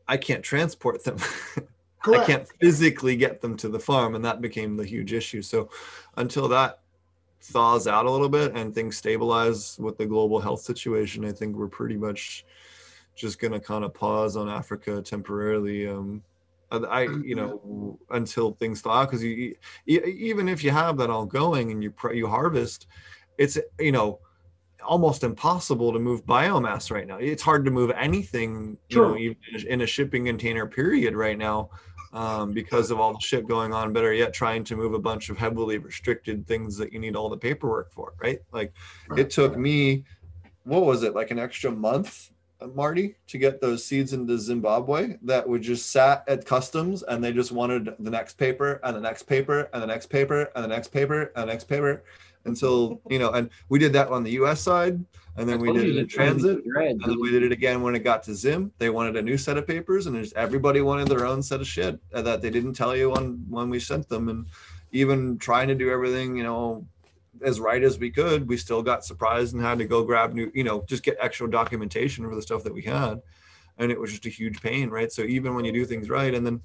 [0.06, 1.16] I can't transport them.
[2.04, 5.42] I can't physically get them to the farm, and that became the huge issue.
[5.42, 5.70] So,
[6.16, 6.78] until that
[7.40, 11.56] thaws out a little bit and things stabilize with the global health situation, I think
[11.56, 12.44] we're pretty much
[13.16, 15.88] just going to kind of pause on Africa temporarily.
[15.88, 16.22] Um,
[16.70, 19.54] I, you know, until things thaw, because you,
[19.86, 22.86] even if you have that all going and you you harvest,
[23.38, 24.18] it's you know
[24.84, 27.16] almost impossible to move biomass right now.
[27.16, 29.36] It's hard to move anything, you know, even
[29.68, 31.70] in a shipping container period right now
[32.12, 33.92] um, because of all the shit going on.
[33.92, 37.28] Better yet, trying to move a bunch of heavily restricted things that you need all
[37.28, 38.40] the paperwork for, right?
[38.52, 38.72] Like
[39.08, 39.20] right.
[39.20, 40.04] it took me,
[40.64, 42.30] what was it, like an extra month,
[42.74, 47.32] Marty, to get those seeds into Zimbabwe that would just sat at customs and they
[47.32, 50.68] just wanted the next paper and the next paper and the next paper and the
[50.68, 52.02] next paper and the next paper
[52.44, 55.04] until you know and we did that on the us side
[55.36, 57.98] and then we did it in transit and then we did it again when it
[57.98, 58.72] got to zim.
[58.78, 62.00] They wanted a new set of papers and everybody wanted their own set of shit
[62.10, 64.46] that they didn't tell you on when we sent them and
[64.92, 66.86] even trying to do everything you know
[67.42, 70.50] as right as we could we still got surprised and had to go grab new
[70.54, 73.20] you know just get extra documentation for the stuff that we had.
[73.78, 75.12] And it was just a huge pain right?
[75.12, 76.60] So even when you do things right and then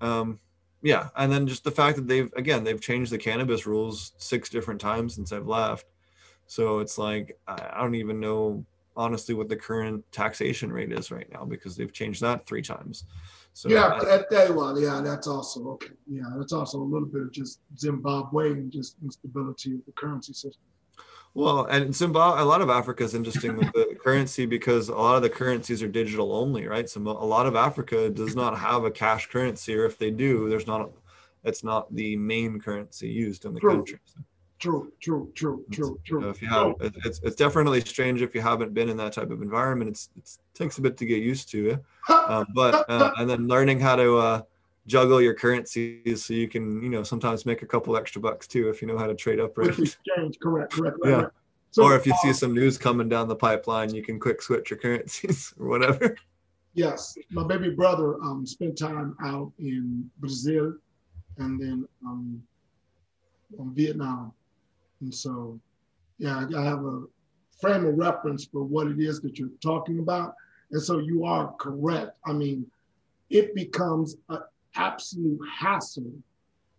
[0.00, 0.38] um
[0.82, 4.48] yeah and then just the fact that they've again they've changed the cannabis rules six
[4.48, 5.86] different times since i've left.
[6.46, 8.64] So it's like i don't even know
[8.96, 13.04] honestly what the current taxation rate is right now because they've changed that three times
[13.58, 17.08] so yeah I, that, that one yeah that's also okay yeah that's also a little
[17.08, 20.62] bit of just zimbabwe and just instability of the currency system
[21.34, 25.16] well, and Zimbabwe, a lot of Africa is interesting with the currency because a lot
[25.16, 26.88] of the currencies are digital only, right?
[26.88, 30.48] So a lot of Africa does not have a cash currency, or if they do,
[30.48, 30.88] there's not, a,
[31.44, 33.76] it's not the main currency used in the true.
[33.76, 34.00] country.
[34.58, 36.20] True, true, true, true, true.
[36.20, 39.12] You know, if you have, it's it's definitely strange if you haven't been in that
[39.12, 39.90] type of environment.
[39.90, 41.78] It's it takes a bit to get used to,
[42.08, 44.16] uh, but uh, and then learning how to.
[44.16, 44.42] Uh,
[44.88, 48.70] juggle your currencies so you can you know sometimes make a couple extra bucks too
[48.70, 51.26] if you know how to trade up right exchange correct correct yeah
[51.72, 54.70] so, or if you see some news coming down the pipeline you can quick switch
[54.70, 56.16] your currencies or whatever
[56.72, 60.72] yes my baby brother um spent time out in brazil
[61.36, 62.42] and then um
[63.74, 64.32] vietnam
[65.00, 65.58] and so
[66.18, 67.02] yeah i have a
[67.60, 70.34] frame of reference for what it is that you're talking about.
[70.70, 72.16] And so you are correct.
[72.26, 72.66] I mean
[73.30, 74.40] it becomes an
[74.74, 76.12] absolute hassle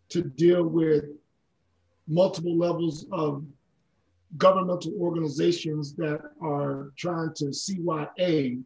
[0.09, 1.05] to deal with
[2.07, 3.43] multiple levels of
[4.37, 8.63] governmental organizations that are trying to CYA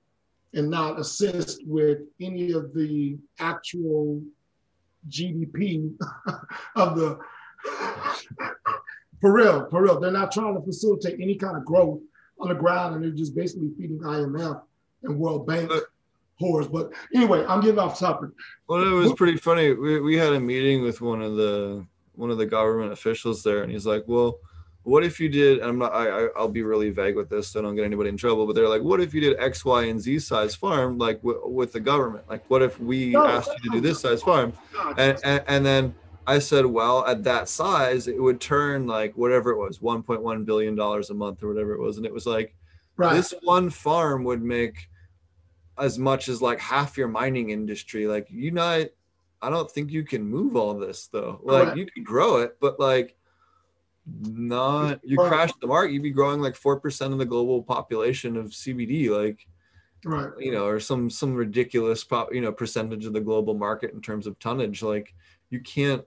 [0.53, 4.21] and not assist with any of the actual
[5.09, 5.93] GDP
[6.75, 7.19] of the,
[9.24, 10.01] for real, for real.
[10.01, 12.01] They're not trying to facilitate any kind of growth
[12.41, 14.61] on the ground and they're just basically feeding IMF
[15.03, 15.71] and World Bank
[16.41, 16.69] whores.
[16.69, 18.32] But anyway, I'm getting off topic.
[18.67, 19.71] Well, it was pretty funny.
[19.71, 23.63] We, we had a meeting with one of the one of the government officials there,
[23.63, 24.39] and he's like, "Well,
[24.84, 25.93] what if you did?" I'm not.
[25.93, 28.45] I, I will be really vague with this, so I don't get anybody in trouble.
[28.45, 31.47] But they're like, "What if you did X, Y, and Z size farm, like w-
[31.47, 32.26] with the government?
[32.30, 34.51] Like, what if we no, asked you to do this size farm?"
[34.97, 35.95] And, and and then
[36.26, 40.76] I said, well, at that size, it would turn like whatever it was, 1.1 billion
[40.76, 42.55] dollars a month or whatever it was, and it was like
[42.97, 43.13] right.
[43.13, 44.89] this one farm would make
[45.78, 48.07] as much as like half your mining industry.
[48.07, 48.88] Like you not,
[49.41, 51.41] I don't think you can move all this though.
[51.43, 51.78] Like right.
[51.78, 53.15] you could grow it, but like
[54.05, 55.93] not you crash the market.
[55.93, 59.45] You'd be growing like four percent of the global population of CBD, like
[60.05, 63.93] right, you know, or some some ridiculous pop, you know, percentage of the global market
[63.93, 64.84] in terms of tonnage.
[64.84, 65.13] Like
[65.49, 66.03] you can't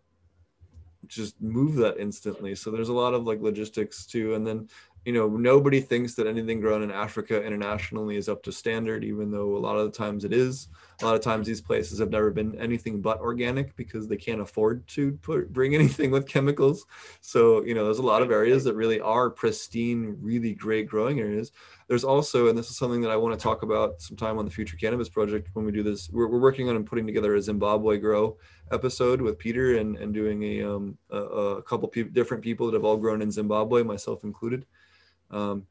[1.08, 2.54] just move that instantly.
[2.54, 4.34] So there's a lot of like logistics too.
[4.34, 4.68] And then
[5.06, 9.30] you know nobody thinks that anything grown in africa internationally is up to standard even
[9.30, 10.68] though a lot of the times it is
[11.00, 14.40] a lot of times these places have never been anything but organic because they can't
[14.40, 16.86] afford to put, bring anything with chemicals
[17.20, 21.20] so you know there's a lot of areas that really are pristine really great growing
[21.20, 21.52] areas
[21.88, 24.50] there's also and this is something that i want to talk about sometime on the
[24.50, 27.96] future cannabis project when we do this we're, we're working on putting together a zimbabwe
[27.98, 28.36] grow
[28.72, 32.74] episode with peter and, and doing a, um, a, a couple pe- different people that
[32.74, 34.66] have all grown in zimbabwe myself included
[35.30, 35.66] um,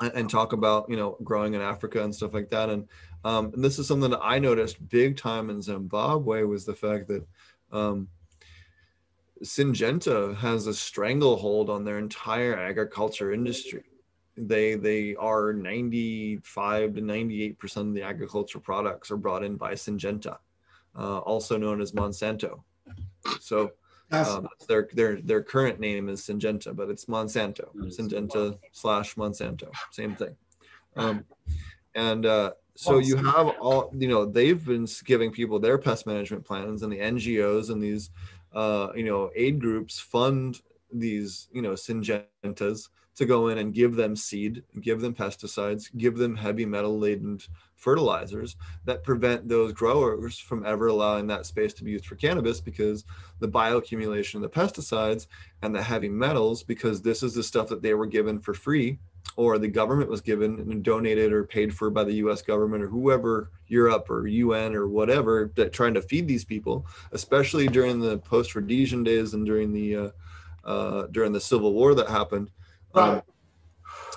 [0.00, 2.70] and, and, talk about you know growing in Africa and stuff like that.
[2.70, 2.88] And
[3.24, 7.08] um, and this is something that I noticed big time in Zimbabwe was the fact
[7.08, 7.26] that
[7.72, 8.08] um,
[9.42, 13.84] Syngenta has a stranglehold on their entire agriculture industry.
[14.36, 19.72] They they are 95 to 98 percent of the agricultural products are brought in by
[19.72, 20.38] Syngenta,
[20.98, 22.60] uh, also known as Monsanto.
[23.40, 23.72] So
[24.12, 27.74] um, their their their current name is Syngenta, but it's Monsanto.
[27.76, 30.36] Syngenta slash Monsanto, same thing.
[30.96, 31.24] Um,
[31.94, 36.44] and uh, so you have all you know they've been giving people their pest management
[36.44, 38.10] plans and the ngos and these
[38.54, 40.60] uh, you know aid groups fund
[40.92, 46.16] these you know syngentas to go in and give them seed give them pesticides give
[46.16, 47.38] them heavy metal laden
[47.74, 52.60] fertilizers that prevent those growers from ever allowing that space to be used for cannabis
[52.60, 53.04] because
[53.40, 55.26] the bioaccumulation of the pesticides
[55.62, 58.98] and the heavy metals because this is the stuff that they were given for free
[59.36, 62.88] or the government was given and donated or paid for by the US government or
[62.88, 68.18] whoever Europe or UN or whatever that trying to feed these people especially during the
[68.18, 70.10] post Rhodesian days and during the uh,
[70.64, 72.50] uh, during the civil war that happened
[72.96, 73.22] um,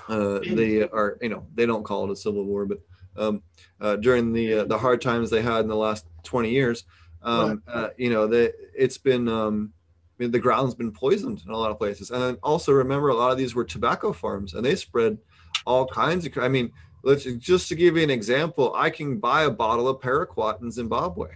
[0.07, 2.80] uh, they are you know they don't call it a civil war but
[3.17, 3.43] um,
[3.82, 6.86] uh, during the uh, the hard times they had in the last 20 years.
[7.21, 9.73] Um, uh, you know, they, it's been um,
[10.19, 12.11] I mean, the ground's been poisoned in a lot of places.
[12.11, 15.17] And also remember, a lot of these were tobacco farms, and they spread
[15.65, 16.38] all kinds of.
[16.38, 16.71] I mean,
[17.03, 20.71] let's just to give you an example, I can buy a bottle of paraquat in
[20.71, 21.30] Zimbabwe,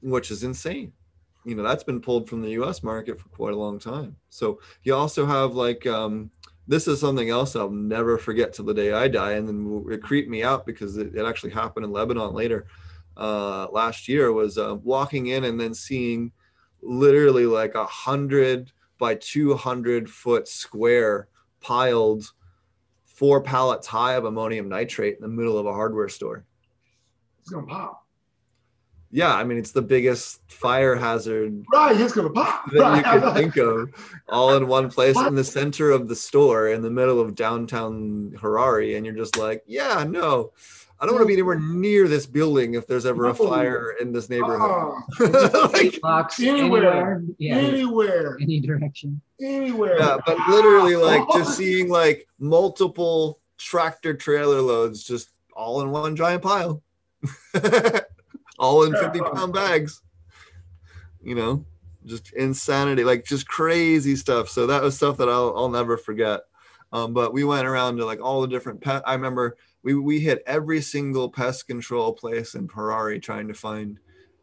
[0.00, 0.92] which is insane.
[1.44, 2.82] You know, that's been pulled from the U.S.
[2.82, 4.16] market for quite a long time.
[4.30, 6.30] So you also have like um,
[6.66, 9.32] this is something else I'll never forget till the day I die.
[9.32, 12.66] And then it creeped me out because it, it actually happened in Lebanon later
[13.16, 16.32] uh, last year was uh, walking in and then seeing
[16.82, 21.28] literally like a hundred by 200 foot square
[21.60, 22.24] piled
[23.04, 26.44] four pallets high of ammonium nitrate in the middle of a hardware store.
[27.40, 28.03] It's to pop
[29.14, 32.68] yeah, I mean, it's the biggest fire hazard right, it's gonna pop.
[32.72, 32.96] that right.
[32.96, 33.94] you can think of,
[34.28, 35.28] all in one place what?
[35.28, 39.38] in the center of the store, in the middle of downtown Harare, and you're just
[39.38, 40.50] like, yeah, no,
[40.98, 44.12] I don't want to be anywhere near this building if there's ever a fire in
[44.12, 44.94] this neighborhood.
[45.20, 46.00] Uh, like,
[46.40, 49.96] anywhere, anywhere, yeah, anywhere, any direction, anywhere.
[49.96, 56.16] Yeah, but literally, like just seeing like multiple tractor trailer loads just all in one
[56.16, 56.82] giant pile.
[58.58, 60.02] all in 50 pound bags.
[61.22, 61.64] You know,
[62.04, 64.48] just insanity, like just crazy stuff.
[64.48, 66.42] So that was stuff that I'll, I'll never forget.
[66.92, 69.02] Um, but we went around to like all the different pet.
[69.06, 73.98] I remember we, we hit every single pest control place in Harare trying to find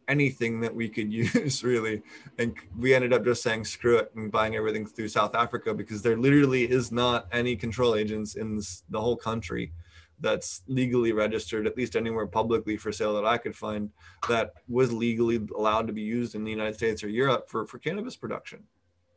[0.08, 2.02] anything that we could use really.
[2.38, 6.02] And we ended up just saying screw it and buying everything through South Africa because
[6.02, 9.72] there literally is not any control agents in this, the whole country
[10.22, 13.90] that's legally registered, at least anywhere publicly for sale that I could find,
[14.28, 17.78] that was legally allowed to be used in the United States or Europe for, for
[17.78, 18.62] cannabis production.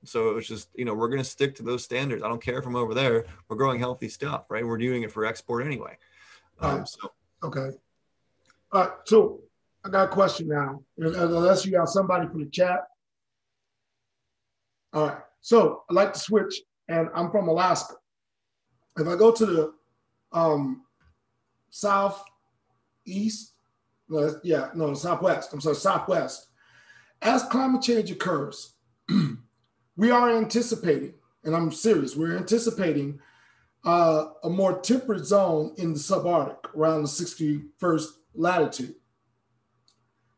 [0.03, 2.23] So it was just, you know, we're going to stick to those standards.
[2.23, 3.25] I don't care if I'm over there.
[3.47, 4.65] We're growing healthy stuff, right?
[4.65, 5.97] We're doing it for export anyway.
[6.59, 7.11] Um, so
[7.43, 7.69] okay.
[8.71, 8.91] All right.
[9.05, 9.41] So
[9.83, 10.83] I got a question now.
[10.97, 12.81] Unless you got somebody from the chat.
[14.93, 15.17] All right.
[15.41, 17.95] So I like to switch, and I'm from Alaska.
[18.97, 19.73] If I go to the
[20.31, 20.84] um,
[21.75, 22.23] south,
[23.03, 23.51] east,
[24.07, 25.51] no, yeah, no, southwest.
[25.51, 26.47] I'm sorry, southwest.
[27.21, 28.75] As climate change occurs,
[29.97, 33.19] we are anticipating, and I'm serious, we're anticipating
[33.83, 38.95] uh, a more temperate zone in the subarctic around the 61st latitude.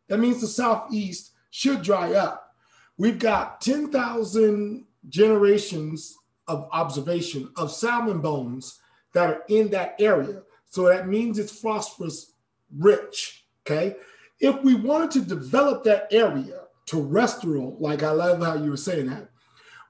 [0.07, 2.51] That means the southeast should dry up.
[2.97, 6.15] We've got 10,000 generations
[6.47, 8.79] of observation of salmon bones
[9.13, 12.33] that are in that area so that means it's phosphorus
[12.77, 13.45] rich.
[13.65, 13.95] Okay.
[14.39, 19.07] If we wanted to develop that area terrestrial, like I love how you were saying
[19.07, 19.29] that,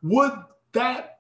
[0.02, 0.32] would
[0.74, 1.20] that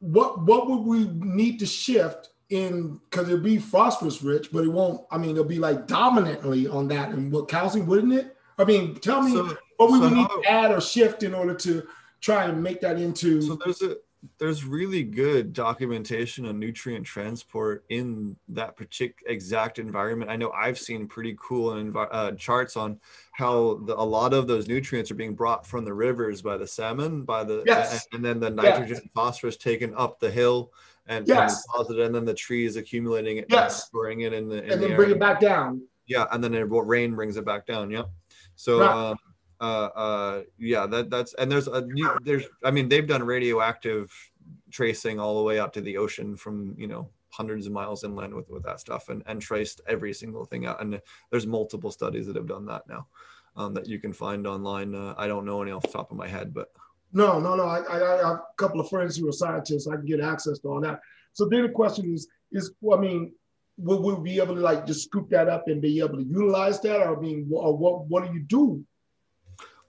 [0.00, 4.68] what what would we need to shift in because it'll be phosphorus rich, but it
[4.68, 8.36] won't, I mean, it'll be like dominantly on that and what calcium, wouldn't it?
[8.58, 11.34] I mean, tell me so, what we so would need to add or shift in
[11.34, 11.86] order to
[12.20, 13.96] try and make that into so there's a
[14.38, 20.30] there's really good documentation on nutrient transport in that particular exact environment.
[20.30, 22.98] I know I've seen pretty cool envi- uh, charts on
[23.32, 26.66] how the, a lot of those nutrients are being brought from the rivers by the
[26.66, 28.06] salmon, by the yes.
[28.12, 29.00] and, and then the nitrogen yes.
[29.00, 30.72] and phosphorus taken up the hill
[31.06, 31.52] and, yes.
[31.52, 33.84] and deposited, and then the trees accumulating it, yes.
[33.84, 35.82] storing it in the in and the then bring it back down.
[36.06, 37.90] Yeah, and then it, rain brings it back down.
[37.90, 38.10] Yep.
[38.56, 38.80] So.
[38.80, 39.10] Right.
[39.10, 39.18] Um,
[39.60, 44.12] uh, uh, yeah, that that's and there's a new there's I mean they've done radioactive
[44.70, 48.34] tracing all the way out to the ocean from you know hundreds of miles inland
[48.34, 51.00] with with that stuff and and traced every single thing out and
[51.30, 53.06] there's multiple studies that have done that now
[53.58, 54.94] um, that you can find online.
[54.94, 56.70] Uh, I don't know any off the top of my head, but
[57.12, 57.64] no, no, no.
[57.64, 59.88] I, I, I, have a couple of friends who are scientists.
[59.88, 61.00] I can get access to all that.
[61.32, 63.32] So then the question is, is well, I mean,
[63.76, 66.80] will we be able to like just scoop that up and be able to utilize
[66.82, 68.84] that, or I mean, or what what do you do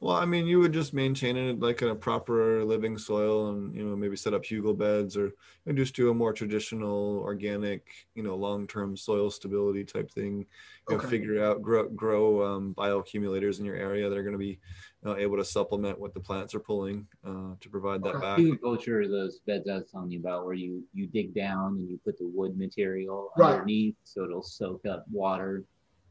[0.02, 3.76] Well, I mean, you would just maintain it like in a proper living soil, and
[3.76, 5.32] you know maybe set up hugel beds, or
[5.66, 7.86] and just do a more traditional, organic,
[8.16, 10.46] you know, long-term soil stability type thing.
[10.88, 11.10] You know, Okay.
[11.10, 14.60] figure out grow grow um, bioaccumulators in your area that are going to be
[15.06, 18.20] uh, able to supplement what the plants are pulling uh, to provide that Okay.
[18.22, 18.44] back.
[18.44, 22.00] Hugelkultur, those beds I was telling you about, where you you dig down and you
[22.06, 23.56] put the wood material Right.
[23.56, 25.66] underneath, so it'll soak up water,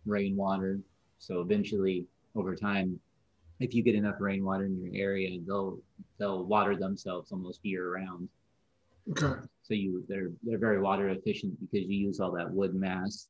[0.05, 0.81] rainwater.
[1.19, 3.01] So eventually, over time,
[3.61, 5.79] if you get enough rainwater in your area, they'll
[6.19, 8.29] they'll water themselves almost year round.
[9.11, 9.41] Okay.
[9.63, 13.29] So you they're they're very water efficient because you use all that wood mass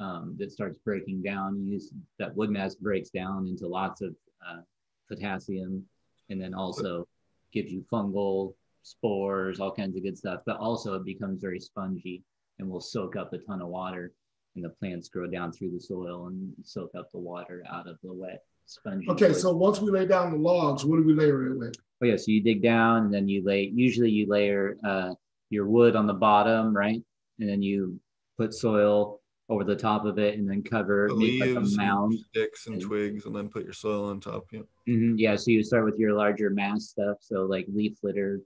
[0.00, 1.58] um, that starts breaking down.
[1.64, 4.14] You use that wood mass breaks down into lots of
[4.46, 4.62] uh,
[5.08, 5.84] potassium,
[6.28, 7.06] and then also
[7.52, 10.40] gives you fungal spores, all kinds of good stuff.
[10.44, 12.22] But also it becomes very spongy
[12.58, 14.12] and will soak up a ton of water,
[14.56, 17.96] and the plants grow down through the soil and soak up the water out of
[18.02, 19.06] the wet spongy.
[19.08, 19.28] Okay.
[19.28, 19.36] wood.
[19.36, 21.74] So once we lay down the logs, what do we layer it with?
[22.02, 23.70] Oh yeah, so you dig down and then you lay.
[23.74, 25.14] Usually you layer uh,
[25.50, 27.00] your wood on the bottom, right,
[27.38, 27.98] and then you
[28.38, 31.76] put soil over the top of it and then cover The make like a leaves,
[31.78, 34.46] and sticks, and and- twigs, and then put your soil on top.
[34.52, 34.60] Yeah.
[34.88, 38.40] Mhm, Yeah, so you start with your larger mass stuff, so like leaf litter,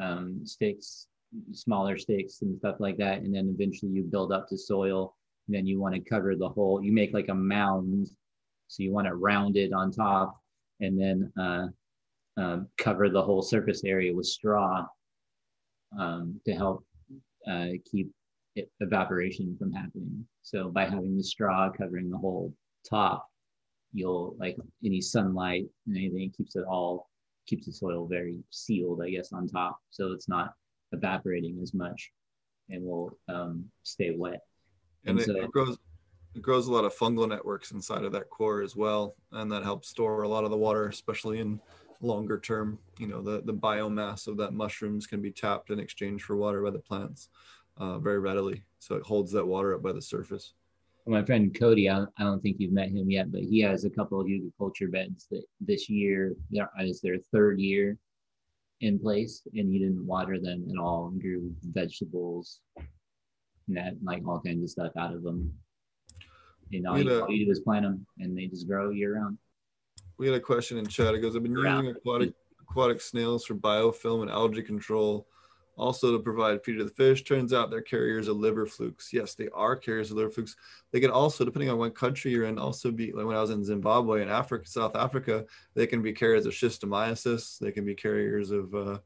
[0.00, 1.06] um, sticks,
[1.52, 5.14] smaller sticks, and stuff like that, and then eventually you build up to soil.
[5.46, 6.82] And then you want to cover the whole.
[6.82, 8.08] You make like a mound,
[8.70, 10.40] so you want to round it rounded on top,
[10.78, 11.66] and then uh,
[12.40, 14.86] um, cover the whole surface area with straw
[15.98, 16.84] um, to help
[17.50, 18.08] uh, keep
[18.54, 20.24] it, evaporation from happening.
[20.42, 22.54] So by having the straw covering the whole
[22.88, 23.28] top,
[23.92, 27.10] you'll like any sunlight and anything keeps it all
[27.48, 30.54] keeps the soil very sealed, I guess, on top, so it's not
[30.92, 32.12] evaporating as much,
[32.68, 34.42] and will um, stay wet.
[35.06, 35.76] and And it, so- it grows
[36.34, 39.62] it grows a lot of fungal networks inside of that core as well and that
[39.62, 41.60] helps store a lot of the water especially in
[42.00, 42.78] longer term.
[42.98, 46.62] You know the the biomass of that mushrooms can be tapped in exchange for water
[46.62, 47.28] by the plants
[47.76, 48.62] uh, very readily.
[48.78, 50.54] So it holds that water up by the surface.
[51.06, 53.90] My friend Cody, I, I don't think you've met him yet, but he has a
[53.90, 56.34] couple of agriculture beds that this year
[56.78, 57.96] is their third year
[58.80, 64.26] in place, and he didn't water them at all and grew vegetables and that like
[64.26, 65.52] all kinds of stuff out of them.
[66.72, 69.16] And all, you, a- all you do is plant them, and they just grow year
[69.16, 69.38] round.
[70.18, 71.14] we had a question in chat.
[71.14, 75.26] It goes i've been using aquatic aquatic snails for biofilm and algae control
[75.76, 77.24] also to provide feed to the fish.
[77.24, 79.12] Turns out they're carriers of liver flukes.
[79.12, 80.54] Yes they are carriers of liver flukes.
[80.92, 83.50] They can also depending on what country you're in also be like when i was
[83.50, 85.44] in zimbabwe and africa south africa
[85.74, 88.98] they can be carriers of schistomiasis they can be carriers of uh,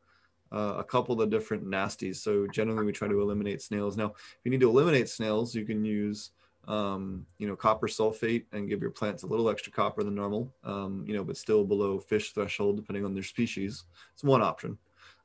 [0.53, 2.17] uh, a couple of different nasties.
[2.17, 3.97] So generally we try to eliminate snails.
[3.97, 6.31] Now if you need to eliminate snails you can use
[6.69, 10.53] um, you know copper sulfate and give your plants a little extra copper than normal
[10.65, 14.79] um, you know but still below fish threshold depending on their species it's one option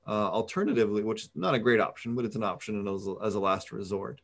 [0.10, 3.36] uh, alternatively, which is not a great option, but it's an option as a, as
[3.36, 4.22] a last resort.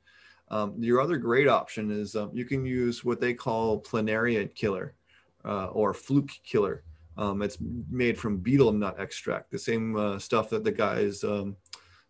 [0.49, 4.95] Um, your other great option is um, you can use what they call planaria killer
[5.43, 6.83] uh, or fluke killer.
[7.17, 7.57] Um, it's
[7.89, 11.55] made from betel nut extract, the same uh, stuff that the guys um,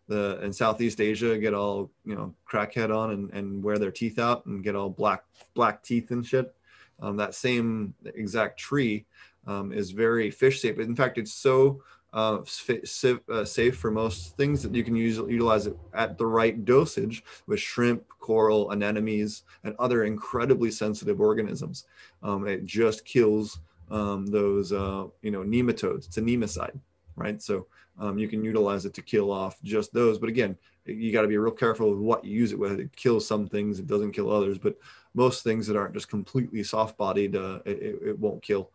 [0.08, 4.18] the in Southeast Asia get all you know crackhead on and, and wear their teeth
[4.18, 6.54] out and get all black black teeth and shit.
[7.00, 9.04] Um, that same exact tree
[9.46, 10.78] um, is very fish safe.
[10.78, 11.82] In fact, it's so
[12.12, 16.24] uh, safe, uh, safe for most things that you can use utilize it at the
[16.24, 21.84] right dosage with shrimp, coral, anemones, and other incredibly sensitive organisms.
[22.22, 26.06] Um, it just kills um, those uh, you know nematodes.
[26.06, 26.78] It's a nemicide,
[27.16, 27.40] right?
[27.42, 27.66] So
[27.98, 30.18] um, you can utilize it to kill off just those.
[30.18, 32.78] But again, you got to be real careful with what you use it with.
[32.78, 34.58] It kills some things, it doesn't kill others.
[34.58, 34.76] But
[35.14, 38.70] most things that aren't just completely soft-bodied, uh, it, it- it won't kill.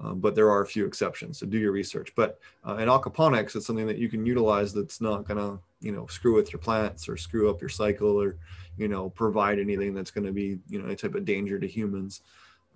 [0.00, 2.12] Um, but there are a few exceptions, so do your research.
[2.14, 6.06] But uh, in aquaponics, it's something that you can utilize that's not gonna, you know,
[6.06, 8.36] screw with your plants or screw up your cycle or,
[8.76, 12.22] you know, provide anything that's gonna be, you know, any type of danger to humans.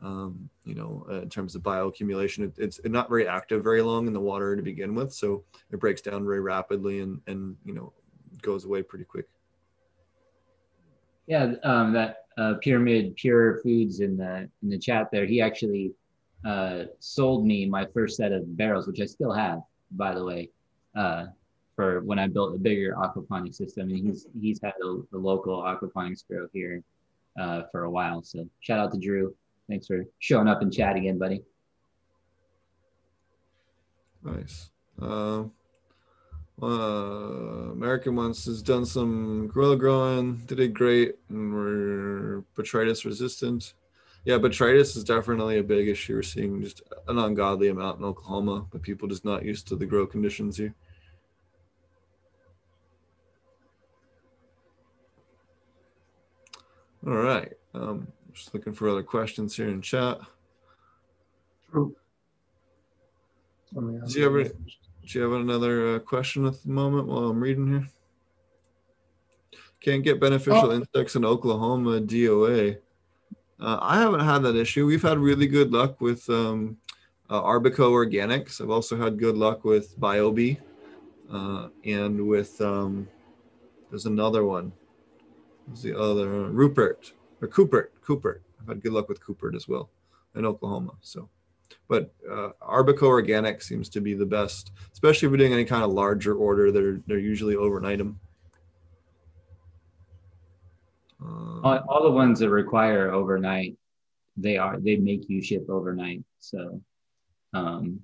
[0.03, 4.09] Um, you know, uh, in terms of bioaccumulation, it, it's not very active very long
[4.09, 7.73] in the water to begin with, so it breaks down very rapidly and and you
[7.73, 7.93] know
[8.41, 9.27] goes away pretty quick.
[11.29, 15.25] Yeah, um, that uh, pyramid pure foods in the in the chat there.
[15.25, 15.93] He actually
[16.45, 19.61] uh, sold me my first set of barrels, which I still have,
[19.93, 20.51] by the way,
[20.97, 21.27] uh,
[21.77, 23.91] for when I built a bigger aquaponics system.
[23.91, 26.83] And he's he's had a local aquaponics grow here
[27.39, 28.23] uh, for a while.
[28.23, 29.35] So shout out to Drew.
[29.69, 31.43] Thanks for showing up in chat again, buddy.
[34.23, 34.71] Nice.
[35.01, 35.45] Uh,
[36.63, 43.75] uh, American ones has done some guerrilla growing, did it great, and we're botrytis resistant.
[44.25, 46.15] Yeah, botrytis is definitely a big issue.
[46.15, 49.87] We're seeing just an ungodly amount in Oklahoma, but people just not used to the
[49.87, 50.75] grow conditions here.
[57.05, 57.53] All right.
[57.75, 60.19] Um, just looking for other questions here in chat.
[61.71, 61.95] True.
[63.75, 64.45] Do you ever-
[65.05, 67.89] Do you have another uh, question at the moment while I'm reading here?
[69.81, 70.73] Can't get beneficial Oh.
[70.73, 72.79] insects in Oklahoma DOA.
[73.59, 74.87] Uh, I haven't had that issue.
[74.87, 76.77] We've had really good luck with um,
[77.29, 78.61] uh, Arbico Organics.
[78.61, 80.59] I've also had good luck with Biobee
[81.33, 83.09] uh, and with um,
[83.91, 84.73] there's another one.
[85.69, 86.29] Who's the other?
[86.51, 87.89] Rupert or Koppert.
[88.05, 88.41] Koppert.
[88.61, 89.91] I've had good luck with Cooper as well
[90.35, 90.93] in Oklahoma.
[91.01, 91.29] So
[91.89, 95.83] but uh, Arbico Organic seems to be the best, especially if we're doing any kind
[95.83, 96.71] of larger order.
[96.73, 98.19] They're they're usually overnight them.
[101.21, 103.77] Um, All, all the ones that require overnight,
[104.37, 106.25] they are they make you ship overnight.
[106.39, 106.81] So,
[107.55, 108.01] um,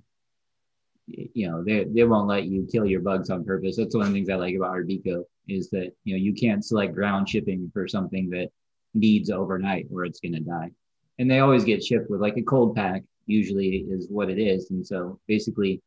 [1.07, 3.77] you know they they won't let you kill your bugs on purpose.
[3.77, 6.65] That's one of the things I like about Arbico is that you know you can't
[6.65, 8.51] select ground shipping for something that
[8.95, 10.71] needs overnight or it's going to die.
[11.19, 13.03] And they always get shipped with like a cold pack.
[13.27, 14.71] Usually is what it is.
[14.71, 15.83] And so basically,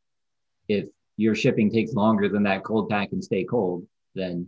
[0.68, 0.86] if
[1.18, 3.86] your shipping takes longer than that cold pack and stay cold,
[4.16, 4.47] then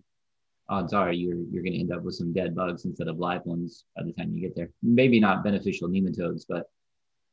[0.69, 3.45] odds are you're you're going to end up with some dead bugs instead of live
[3.45, 4.69] ones by the time you get there.
[4.81, 6.69] Maybe not beneficial nematodes, but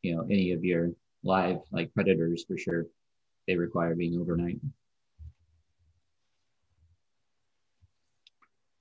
[0.03, 0.91] you know any of your
[1.23, 2.87] live like predators for sure,
[3.47, 4.59] they require being overnight.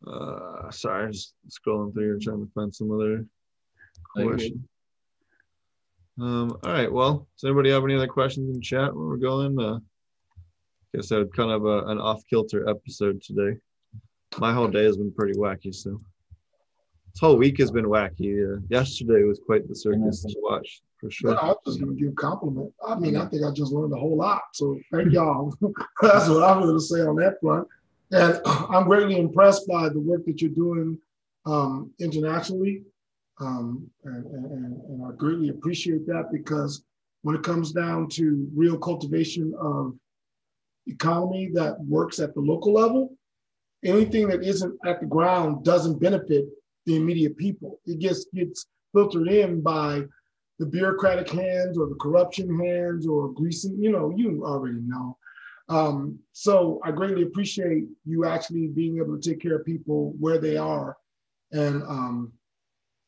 [0.07, 3.25] Uh, sorry, just scrolling through here trying to find some other
[4.15, 4.67] question.
[6.19, 6.91] Um, all right.
[6.91, 9.59] Well, does anybody have any other questions in chat where we're going?
[9.59, 13.57] Uh, I guess I had kind of a, an off kilter episode today.
[14.37, 15.73] My whole day has been pretty wacky.
[15.73, 16.01] So
[17.13, 18.57] this whole week has been wacky.
[18.57, 21.39] Uh, yesterday was quite the circus to watch for Yeah, sure.
[21.39, 22.73] I was just gonna give a compliment.
[22.85, 24.41] I mean, I think I just learned a whole lot.
[24.53, 25.53] So thank y'all.
[26.01, 27.67] That's what I'm gonna say on that front.
[28.11, 30.97] And I'm greatly impressed by the work that you're doing
[31.45, 32.83] um, internationally.
[33.39, 36.83] Um, and, and, and I greatly appreciate that because
[37.21, 39.95] when it comes down to real cultivation of
[40.87, 43.15] economy that works at the local level,
[43.83, 46.45] anything that isn't at the ground doesn't benefit
[46.85, 47.79] the immediate people.
[47.85, 50.03] It gets gets filtered in by
[50.57, 55.17] the bureaucratic hands or the corruption hands or greasing, you know, you already know.
[55.69, 60.39] Um, so I greatly appreciate you actually being able to take care of people where
[60.39, 60.97] they are
[61.51, 62.33] and um,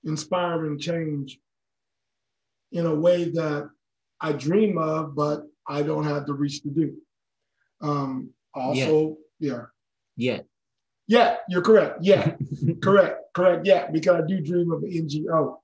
[0.03, 1.39] inspiring change
[2.71, 3.69] in a way that
[4.21, 6.95] I dream of, but I don't have the reach to do.
[7.81, 9.63] Um, also, yeah.
[10.15, 10.41] Yeah.
[11.07, 11.97] Yeah, you're correct.
[12.01, 12.35] Yeah,
[12.81, 13.65] correct, correct.
[13.65, 15.57] Yeah, because I do dream of an NGO,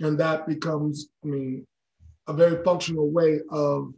[0.00, 1.66] and that becomes, I mean,
[2.28, 3.92] a very functional way of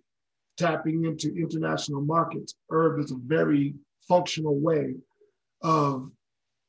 [0.56, 2.54] tapping into international markets.
[2.70, 3.74] Herb is a very
[4.08, 4.94] functional way
[5.62, 6.10] of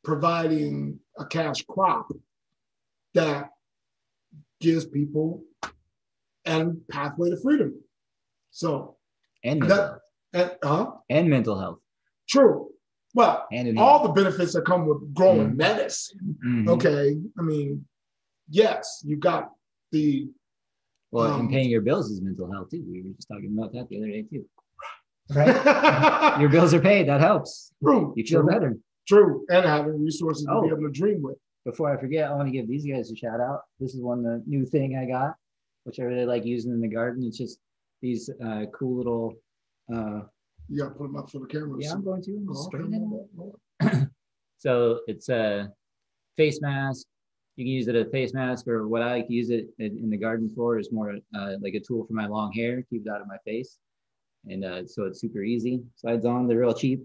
[0.03, 2.07] providing a cash crop
[3.13, 3.49] that
[4.61, 5.43] gives people
[6.45, 7.73] and pathway to freedom.
[8.51, 8.97] So
[9.43, 9.99] and mental that,
[10.33, 10.51] health.
[10.51, 10.91] and, huh?
[11.09, 11.79] and mental health
[12.27, 12.69] True.
[13.13, 15.55] Well, and all the benefits that come with growing Mhm.
[15.57, 16.37] medicine.
[16.45, 16.67] Mhm.
[16.69, 17.17] Okay.
[17.37, 17.87] I mean,
[18.49, 19.51] yes, you got
[19.91, 20.27] the
[21.15, 22.83] well um, and paying your bills is mental health too.
[22.87, 24.45] We were just talking about that the other day too.
[25.33, 26.39] Right?
[26.39, 27.07] your bills are paid.
[27.07, 27.71] That helps.
[27.83, 28.77] true, You feel true, better.
[29.07, 30.61] true, and having resources to Oh.
[30.61, 31.37] be able to dream with.
[31.65, 33.61] before I forget, I want to give these guys a shout out.
[33.79, 35.35] This is one the new thing I got,
[35.85, 37.23] which I really like using in the garden.
[37.25, 37.57] It's just
[38.03, 39.33] these uh, cool little.
[39.91, 40.21] Uh,
[40.69, 41.77] You got to put them up for the camera.
[41.79, 42.31] yeah, I'm going to.
[42.31, 43.55] I'm Oh, okay, it no, out.
[43.81, 44.07] no, no.
[44.57, 45.71] So it's a
[46.37, 47.07] face mask.
[47.55, 49.67] You can use it as a face mask, or what I like to use it
[49.79, 52.83] in, in the garden for is more uh, like a tool for my long hair,
[52.89, 53.77] keep it out of my face,
[54.47, 55.81] and uh, so it's super easy.
[55.95, 56.47] Slides on.
[56.47, 57.03] They're real cheap.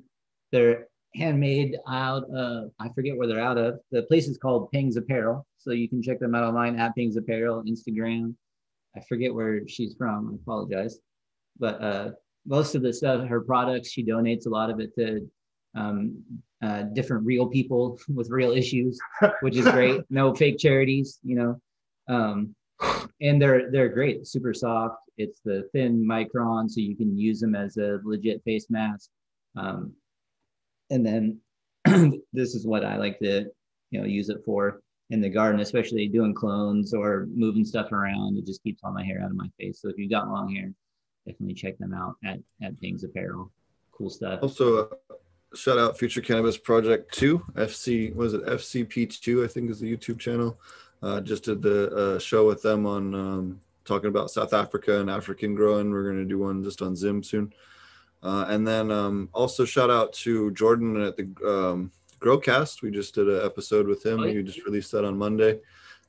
[0.51, 3.81] They're handmade out of I forget where they're out of.
[3.91, 7.17] The place is called Pings Apparel, so you can check them out online at Pings
[7.17, 8.35] Apparel, Instagram.
[8.97, 10.33] I forget where she's from.
[10.33, 10.99] I apologize,
[11.59, 12.11] but uh,
[12.45, 15.31] most of the stuff, her products, she donates a lot of it to
[15.77, 16.23] um,
[16.63, 18.99] uh, different real people with real issues,
[19.41, 20.03] which is great.
[20.11, 21.61] No fake charities, you know.
[22.09, 22.55] Um,
[23.21, 24.97] and they're they're great, super soft.
[25.19, 29.11] It's the thin micron, so you can use them as a legit face mask.
[29.57, 29.93] Um,
[30.91, 31.39] and then
[32.33, 33.47] this is what I like to,
[33.91, 34.81] you know, use it for
[35.11, 38.39] in the garden, especially doing clones or moving stuff around.
[38.39, 39.81] It just keeps all my hair out of my face.
[39.83, 40.73] So if you've got long hair,
[41.27, 43.53] definitely check them out at at Things Apparel.
[43.93, 44.41] Cool stuff.
[44.43, 45.15] Also, uh,
[45.55, 48.15] shout out Future Cannabis Project Two, FC.
[48.15, 49.45] Was it FCP Two?
[49.45, 50.59] I think is the YouTube channel.
[51.03, 55.11] Uh, just did the uh, show with them on um, talking about South Africa and
[55.11, 55.91] African growing.
[55.91, 57.53] We're going to do one just on Zim soon.
[58.23, 61.91] Uh, and then um, also shout out to Jordan at the um,
[62.21, 62.83] Growcast.
[62.83, 64.21] We just did an episode with him.
[64.21, 64.25] Oh.
[64.25, 65.61] We just released that on Monday.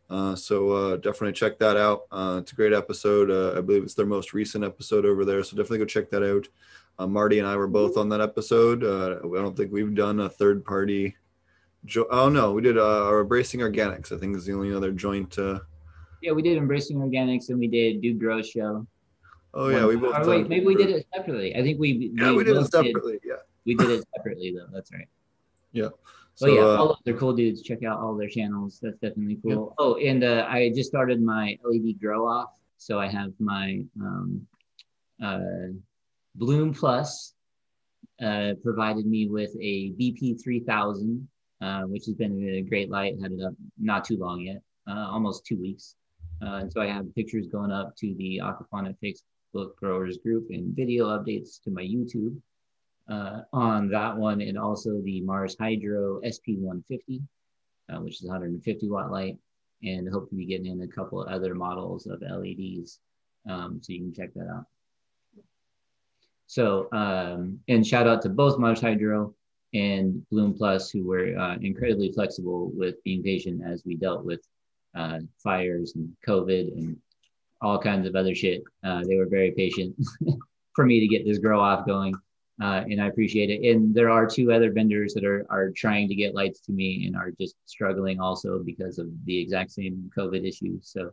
[0.10, 2.02] Uh, so uh, definitely check that out.
[2.12, 3.32] Uh, it's a great episode.
[3.32, 5.42] Uh, I believe it's their most recent episode over there.
[5.42, 6.50] So definitely go check that out.
[7.02, 8.84] Uh, Marty and I were both on that episode.
[8.84, 11.16] Uh, I don't think we've done a third party.
[11.86, 14.12] Jo- oh no, we did uh, our Embracing Organics.
[14.12, 15.38] I think is the only other joint.
[15.39, 15.60] Uh,
[16.22, 18.86] Yeah, we did Embracing Organics and we did Dude Grows Show.
[19.56, 20.16] oh yeah, we both.
[20.16, 21.56] Or wait, maybe we did it separately.
[21.56, 23.20] I think we Yeah, we did it separately.
[23.24, 23.41] Yeah.
[23.66, 24.68] we did it separately though.
[24.72, 25.08] That's right.
[25.72, 25.89] Yeah.
[26.36, 27.64] So oh yeah, uh, all of they're cool dudes.
[27.64, 28.80] Check out all their channels.
[28.80, 29.74] That's definitely cool.
[29.80, 32.52] Oh, and uh, I just started my LED grow off.
[32.78, 34.45] So I have my um,
[35.22, 35.39] uh,
[36.36, 37.34] Bloom Plus
[38.21, 41.27] uh, provided me with a BP 3000,
[41.61, 43.19] uh, which has been a great light.
[43.21, 45.95] Had it up not too long yet, uh, almost two weeks.
[46.41, 50.75] Uh, and so I have pictures going up to the Aquaponic Facebook growers group and
[50.75, 52.36] video updates to my YouTube
[53.09, 57.21] uh, on that one, and also the Mars Hydro SP150,
[57.89, 59.38] uh, which is 150 watt light,
[59.84, 62.99] and hope to be getting in a couple of other models of LEDs,
[63.49, 64.65] um, so you can check that out.
[66.52, 69.34] So, um, and shout out to both Mars Hydro
[69.74, 74.41] and Bloom Plus, who were uh, incredibly flexible with being patient as we dealt with
[74.93, 76.97] uh, fires and COVID and
[77.62, 78.64] all kinds of other shit.
[78.84, 79.95] Uh, they were very patient
[80.76, 82.14] for me to get this grow off going
[82.62, 83.68] uh, and I appreciate it.
[83.72, 87.08] And there are two other vendors that are are trying to get lights to me
[87.08, 90.89] and are just struggling also because of the exact same COVID issues.
[90.91, 91.12] So,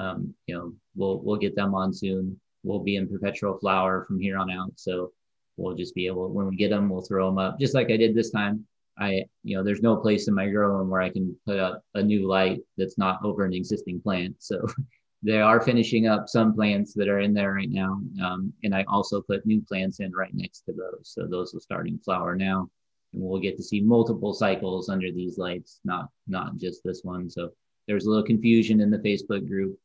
[0.00, 2.40] um, you know, we'll we'll get them on soon.
[2.62, 4.72] We'll be in perpetual flower from here on out.
[4.76, 5.12] So
[5.56, 7.96] we'll just be able when we get them, we'll throw them up just like I
[7.96, 8.66] did this time.
[8.98, 11.82] I, you know, there's no place in my grow room where I can put up
[11.94, 14.36] a new light that's not over an existing plant.
[14.38, 14.66] So
[15.22, 18.00] they are finishing up some plants that are in there right now.
[18.22, 21.12] Um, and I also put new plants in right next to those.
[21.14, 22.68] So those will start in flower now.
[23.12, 27.28] And we'll get to see multiple cycles under these lights, not not just this one.
[27.28, 27.50] So
[27.86, 29.78] there's a little confusion in the Facebook group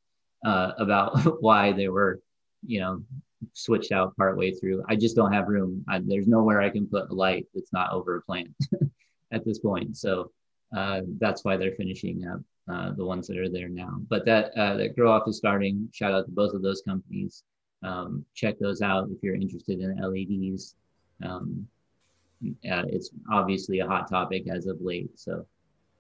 [0.46, 2.22] uh, about why they were,
[2.68, 3.02] you know,
[3.54, 4.84] switched out partway through.
[4.88, 5.84] I just don't have room.
[5.88, 8.50] I, there's nowhere I can put a light that's not over a plant
[9.32, 9.98] at this point.
[9.98, 10.32] So
[10.76, 12.42] uh, that's why they're finishing up
[12.72, 14.00] uh, the ones that are there now.
[14.10, 15.88] But that uh, that grow off is starting.
[15.94, 17.44] Shout out to both of those companies.
[17.84, 20.76] Um, check those out if you're interested in LEDs.
[21.24, 21.68] Um,
[22.42, 25.46] it's obviously a hot topic as of late, so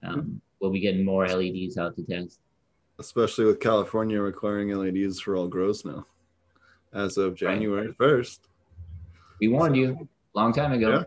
[0.04, 2.40] um, we'll be getting more LEDs out to test.
[3.00, 6.06] especially with California requiring LEDs for all grows now,
[6.96, 8.48] as of January first.
[9.40, 9.92] We warned you
[10.36, 10.90] a long time ago.
[10.90, 11.04] Yeah.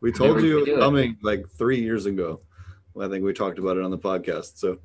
[0.00, 0.80] We told Never you could do it.
[0.80, 2.40] coming like three years ago.
[2.94, 4.56] Well, I think we talked about it on the podcast.
[4.56, 4.78] So,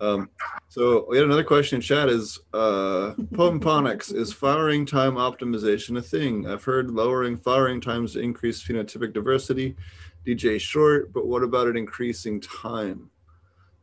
[0.00, 0.30] um,
[0.68, 6.02] so we had another question in chat: Is uh, Pomponix is flowering time optimization a
[6.02, 6.46] thing?
[6.46, 9.76] I've heard lowering flowering times to increase phenotypic diversity.
[10.24, 13.10] DJ short, but what about it increasing time?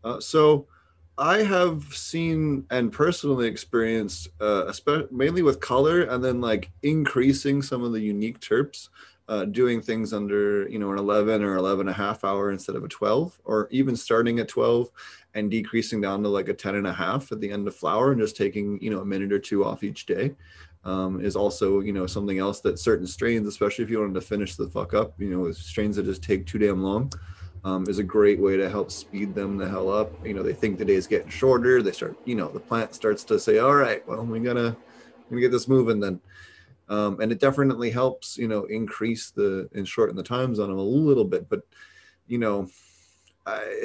[0.03, 0.65] Uh, so,
[1.21, 4.73] I have seen and personally experienced, uh,
[5.11, 8.89] mainly with color, and then like increasing some of the unique terps
[9.27, 12.75] uh, doing things under you know an 11 or 11 and a half hour instead
[12.75, 14.89] of a 12 or even starting at 12
[15.35, 18.11] and decreasing down to like a 10 and a half at the end of flower
[18.11, 20.33] and just taking you know a minute or two off each day
[20.83, 24.21] um, is also you know something else that certain strains especially if you wanted to
[24.21, 27.09] finish the fuck up you know strains that just take too damn long
[27.63, 30.11] um, is a great way to help speed them the hell up.
[30.25, 31.81] You know they think the day's getting shorter.
[31.81, 34.75] They start you know the plant starts to say all right well we gotta
[35.29, 36.19] we gotta get this moving then.
[36.89, 40.79] Um, and it definitely helps you know increase the and shorten the times on them
[40.79, 41.49] a little bit.
[41.49, 41.61] But
[42.27, 42.67] you know
[43.45, 43.83] i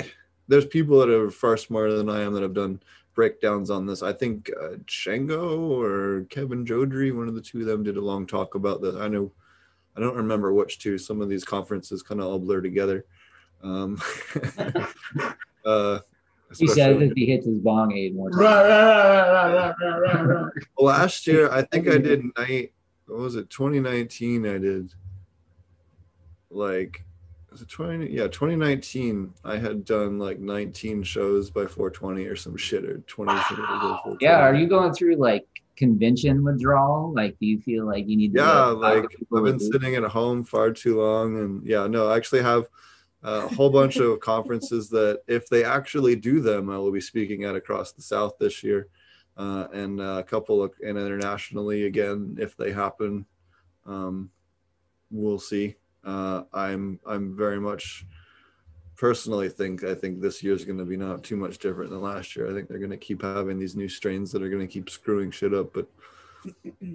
[0.49, 2.81] there's people that are far smarter than i am that have done
[3.15, 4.03] breakdowns on this.
[4.03, 8.01] I think uh, Shango or kevin Jodrey one of the two of them did a
[8.01, 8.95] long talk about this.
[8.95, 9.33] I know
[9.97, 10.99] i don't remember which two.
[10.99, 13.05] Some of these conferences kind of all blur together
[13.63, 13.99] um
[15.65, 15.99] uh
[16.59, 19.75] He says especially- if he hits his bong eight more times.
[20.79, 22.73] Last year i think i did night
[23.07, 24.93] what was it 2019 i did
[26.51, 27.05] like
[27.51, 32.57] was it 20 yeah 2019 i had done like 19 shows by 420 or some
[32.57, 34.17] shit or 20 shows by 420.
[34.25, 35.47] Yeah, are you going through like
[35.77, 37.13] convention withdrawal?
[37.15, 38.41] Like, do you feel like you need to?
[38.41, 39.05] yeah talk to like
[39.37, 42.67] i've been sitting at home far too long and yeah no i actually have
[43.23, 47.45] a whole bunch of conferences that if they actually do them i will be speaking
[47.45, 48.89] at across the south this year
[49.37, 53.25] uh, and a couple of and internationally again if they happen
[53.87, 54.31] um,
[55.11, 58.07] we'll see uh, i'm i'm very much
[58.97, 62.01] personally think I think this year is going to be not too much different than
[62.01, 62.51] last year.
[62.51, 64.91] I think they're going to keep having these new strains that are going to keep
[64.91, 65.87] screwing shit up, but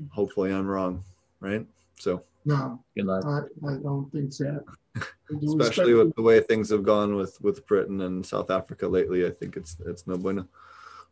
[0.09, 1.03] hopefully I'm wrong,
[1.39, 1.65] right?
[1.99, 3.23] So No, Good luck.
[3.25, 4.63] I, I don't think so.
[5.43, 9.31] Especially with the way things have gone with with Britain and South Africa lately, I
[9.31, 10.47] think it's it's no bueno.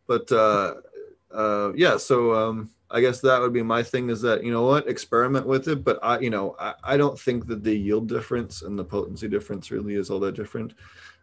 [0.08, 0.76] But uh,
[1.32, 4.64] uh, yeah, so um, I guess that would be my thing is that you know
[4.64, 5.84] what, experiment with it.
[5.84, 9.28] But I, you know, I, I don't think that the yield difference and the potency
[9.28, 10.74] difference really is all that different.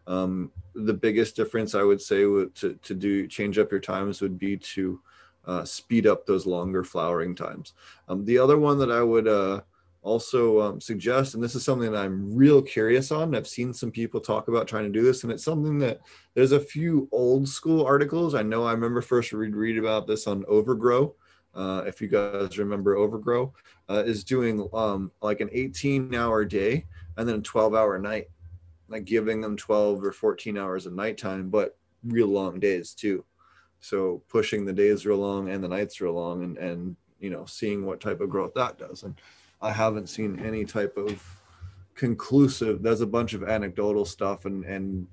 [0.07, 4.21] Um, the biggest difference I would say would to to do change up your times
[4.21, 5.01] would be to
[5.47, 7.73] uh, speed up those longer flowering times.
[8.09, 9.61] Um, the other one that I would uh,
[10.07, 13.35] also um, suggest, and this is something that I'm real curious on.
[13.35, 16.01] I've seen some people talk about trying to do this, and it's something that
[16.35, 18.35] there's a few old school articles.
[18.35, 21.13] I know I remember first read read about this on Overgrow.
[21.55, 23.53] Uh, if you guys remember Overgrow,
[23.89, 26.85] uh, is doing um, like an 18 hour day
[27.17, 28.29] and then a 12 hour night,
[28.89, 33.25] like giving them 12 or 14 hours of nighttime, but real long days too.
[33.81, 37.45] So pushing the days real long and the nights real long, and and you know
[37.45, 39.03] seeing what type of growth that does.
[39.03, 39.21] And
[39.61, 41.23] I haven't seen any type of
[41.95, 42.83] conclusive.
[42.83, 45.07] There's a bunch of anecdotal stuff and and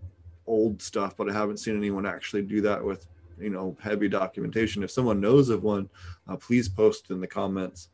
[0.45, 3.07] old stuff, but I haven't seen anyone actually do that with
[3.39, 4.83] you know heavy documentation.
[4.83, 5.89] If someone knows of one,
[6.27, 7.89] uh, please post in the comments.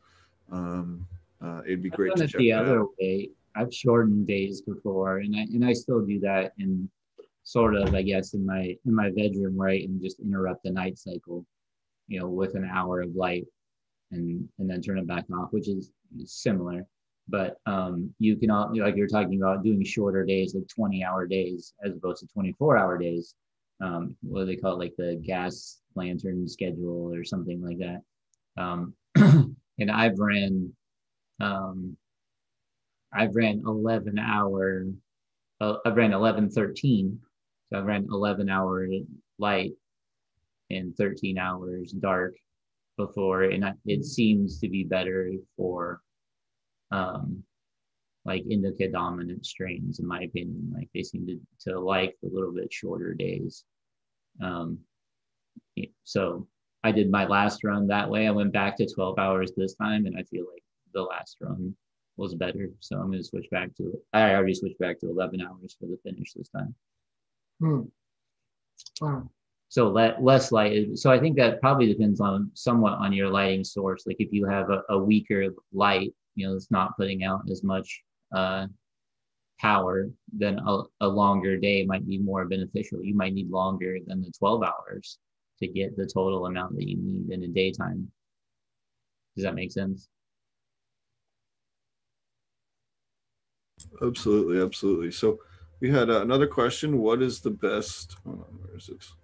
[0.50, 1.06] Um,
[1.42, 2.88] uh, it'd be I've great to it check the other out.
[3.00, 3.30] way.
[3.54, 6.88] I've shortened days before, and I and I still do that in
[7.42, 10.98] sort of, I guess, in my in my bedroom, right, and just interrupt the night
[10.98, 11.44] cycle,
[12.08, 13.46] you know, with an hour of light,
[14.10, 15.90] and and then turn it back off, which is
[16.24, 16.86] similar.
[17.28, 21.26] But um, you can all like you're talking about doing shorter days, like 20 hour
[21.26, 23.34] days, as opposed to 24 hour days.
[23.80, 28.02] Um, what do they call it, like the gas lantern schedule or something like that.
[28.60, 30.72] Um, and I've ran
[31.40, 31.96] um,
[33.12, 34.86] I've ran 11 hour,
[35.60, 37.18] uh, I've ran 11, 13.
[37.68, 38.86] So I've ran 11 hour
[39.38, 39.72] light
[40.70, 42.34] and 13 hours dark
[43.06, 43.44] before.
[43.44, 46.00] And I, it seems to be better for
[46.90, 47.42] um,
[48.24, 50.72] like indica dominant strains, in my opinion.
[50.74, 51.40] Like they seem to,
[51.70, 53.64] to like the little bit shorter days.
[54.42, 54.78] Um,
[56.04, 56.46] so
[56.82, 58.26] I did my last run that way.
[58.26, 61.74] I went back to 12 hours this time, and I feel like the last run
[62.16, 62.68] was better.
[62.80, 65.86] So I'm going to switch back to I already switched back to 11 hours for
[65.86, 66.74] the finish this time.
[67.60, 67.80] Hmm.
[69.00, 69.30] Wow.
[69.70, 70.98] So less light.
[70.98, 74.02] So I think that probably depends on somewhat on your lighting source.
[74.04, 77.62] Like if you have a, a weaker light, you know, it's not putting out as
[77.62, 78.02] much
[78.34, 78.66] uh,
[79.60, 83.00] power, then a, a longer day might be more beneficial.
[83.00, 85.18] You might need longer than the 12 hours
[85.60, 88.10] to get the total amount that you need in a daytime.
[89.36, 90.08] Does that make sense?
[94.02, 95.12] Absolutely, absolutely.
[95.12, 95.38] So
[95.78, 96.98] we had uh, another question.
[96.98, 98.16] What is the best?
[98.26, 99.14] On, where is this?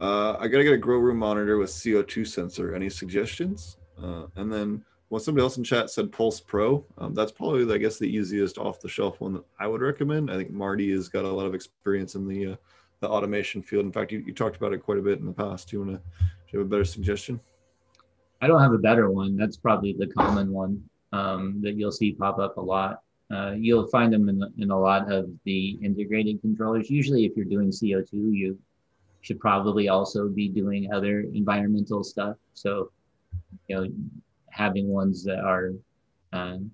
[0.00, 2.74] Uh, I gotta get a grow room monitor with CO2 sensor.
[2.74, 3.76] Any suggestions?
[4.02, 6.84] Uh, and then well, somebody else in chat said Pulse Pro.
[6.96, 10.30] Um, that's probably, I guess, the easiest off-the-shelf one that I would recommend.
[10.30, 12.56] I think Marty has got a lot of experience in the uh,
[13.00, 13.86] the automation field.
[13.86, 15.68] In fact, you, you talked about it quite a bit in the past.
[15.68, 15.98] Do you want to?
[15.98, 17.40] Do you have a better suggestion?
[18.40, 19.36] I don't have a better one.
[19.36, 20.82] That's probably the common one
[21.12, 23.02] um, that you'll see pop up a lot.
[23.30, 26.90] Uh, you'll find them in, in a lot of the integrated controllers.
[26.90, 28.58] Usually, if you're doing CO2, you
[29.22, 32.36] should probably also be doing other environmental stuff.
[32.54, 32.90] So,
[33.68, 33.86] you know,
[34.50, 35.72] having ones that are
[36.32, 36.70] um,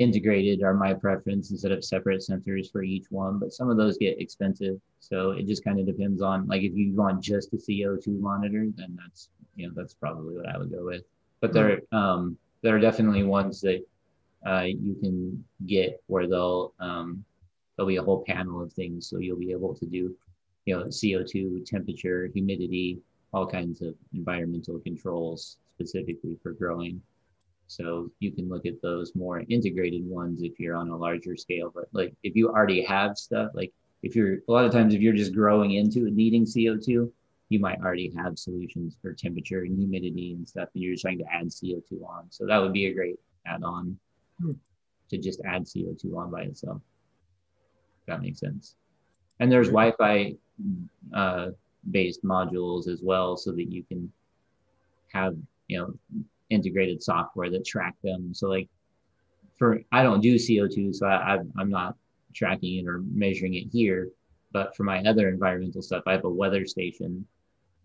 [0.00, 3.38] integrated are my preference instead of separate sensors for each one.
[3.38, 6.74] But some of those get expensive, so it just kind of depends on like if
[6.74, 10.72] you want just a CO2 monitor, then that's you know that's probably what I would
[10.72, 11.02] go with.
[11.40, 13.84] But there um, there are definitely ones that
[14.46, 17.24] uh, you can get where they'll um,
[17.76, 20.16] there'll be a whole panel of things, so you'll be able to do
[20.66, 22.98] you know CO2, temperature, humidity,
[23.32, 27.00] all kinds of environmental controls specifically for growing.
[27.66, 31.70] So you can look at those more integrated ones if you're on a larger scale.
[31.72, 33.72] But like if you already have stuff, like
[34.02, 37.10] if you're a lot of times if you're just growing into it needing CO2,
[37.48, 41.18] you might already have solutions for temperature and humidity and stuff, and you're just trying
[41.18, 42.26] to add CO2 on.
[42.30, 43.98] So that would be a great add-on
[44.40, 44.52] Hmm.
[45.10, 46.80] to just add CO2 on by itself.
[48.00, 48.76] If that makes sense.
[49.40, 50.34] And there's Wi-Fi
[51.14, 51.48] uh,
[51.90, 54.12] based modules as well, so that you can
[55.12, 55.36] have
[55.66, 55.94] you know
[56.50, 58.32] integrated software that track them.
[58.34, 58.68] So like
[59.56, 61.96] for I don't do CO2, so I, I I'm not
[62.34, 64.10] tracking it or measuring it here.
[64.52, 67.26] But for my other environmental stuff, I have a weather station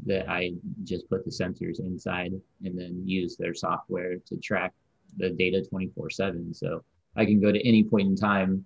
[0.05, 0.53] that I
[0.83, 2.33] just put the sensors inside
[2.63, 4.73] and then use their software to track
[5.17, 6.53] the data 24 7.
[6.53, 6.83] So
[7.15, 8.65] I can go to any point in time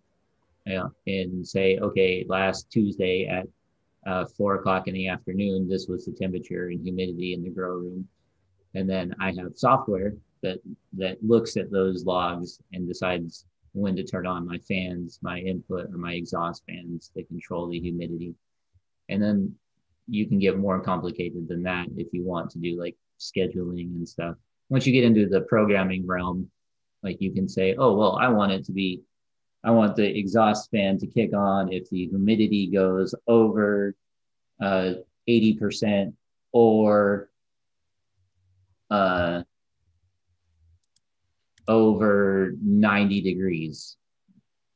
[0.75, 3.47] know, and say, okay, last Tuesday at
[4.09, 7.75] uh, four o'clock in the afternoon, this was the temperature and humidity in the grow
[7.75, 8.07] room.
[8.75, 10.59] And then I have software that
[10.93, 15.87] that looks at those logs and decides when to turn on my fans, my input
[15.93, 18.33] or my exhaust fans to control the humidity.
[19.09, 19.55] And then
[20.07, 24.07] you can get more complicated than that if you want to do like scheduling and
[24.07, 24.35] stuff.
[24.69, 26.49] Once you get into the programming realm,
[27.03, 29.01] like you can say, oh, well, I want it to be,
[29.63, 33.95] I want the exhaust fan to kick on if the humidity goes over
[34.61, 34.93] uh,
[35.27, 36.15] 80%
[36.51, 37.29] or
[38.89, 39.43] uh,
[41.67, 43.97] over 90 degrees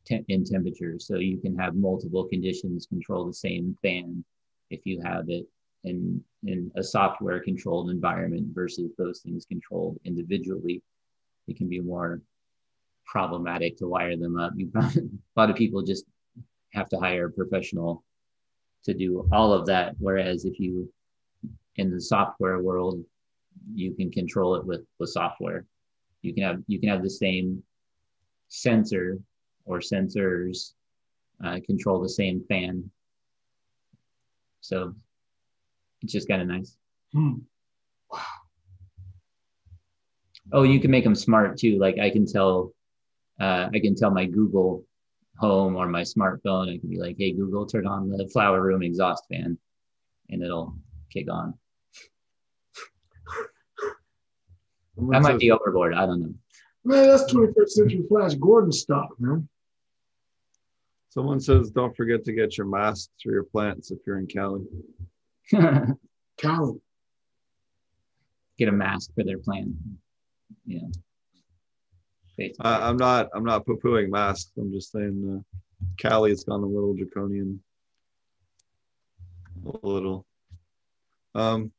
[0.05, 0.99] te- in temperature.
[0.99, 4.23] So you can have multiple conditions control the same fan
[4.69, 5.47] if you have it
[5.83, 10.81] in, in a software controlled environment versus those things controlled individually.
[11.47, 12.21] It can be more
[13.05, 14.53] problematic to wire them up.
[14.55, 14.91] You, a
[15.35, 16.05] lot of people just
[16.73, 18.03] have to hire a professional
[18.85, 19.95] to do all of that.
[19.99, 20.91] Whereas if you,
[21.75, 23.03] in the software world,
[23.73, 25.65] you can control it with, with software
[26.23, 27.61] you can have you can have the same
[28.47, 29.19] sensor
[29.65, 30.73] or sensors
[31.43, 32.89] uh, control the same fan.
[34.61, 34.95] So
[36.01, 36.77] it's just kind of nice.
[37.11, 37.33] Hmm.
[38.09, 38.19] Wow.
[40.51, 41.77] Oh, you can make them smart too.
[41.77, 42.73] Like I can tell,
[43.39, 44.85] uh, I can tell my Google
[45.37, 46.73] Home or my smartphone.
[46.73, 49.57] I can be like, "Hey Google, turn on the flower room exhaust fan,"
[50.29, 50.75] and it'll
[51.11, 51.53] kick on.
[54.95, 55.93] Someone that might says, be overboard.
[55.95, 56.33] I don't know.
[56.85, 59.47] Man, that's 21st century Flash Gordon stuff, man.
[61.09, 64.63] Someone says, don't forget to get your masks for your plants if you're in Cali.
[66.37, 66.81] Cali.
[68.57, 69.73] Get a mask for their plant.
[70.65, 70.79] Yeah.
[72.59, 73.29] I'm not.
[73.33, 74.51] I'm not poo-pooing masks.
[74.57, 75.59] I'm just saying, uh,
[75.97, 77.61] Cali's gone a little draconian.
[79.65, 80.25] A little.
[81.35, 81.71] Um,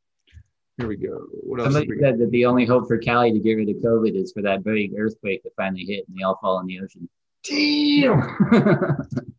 [0.79, 1.27] here we go.
[1.31, 1.73] What else?
[1.73, 4.43] Somebody said that the only hope for Cali to get rid of COVID is for
[4.43, 7.09] that big earthquake to finally hit and they all fall in the ocean.
[7.45, 8.21] Damn.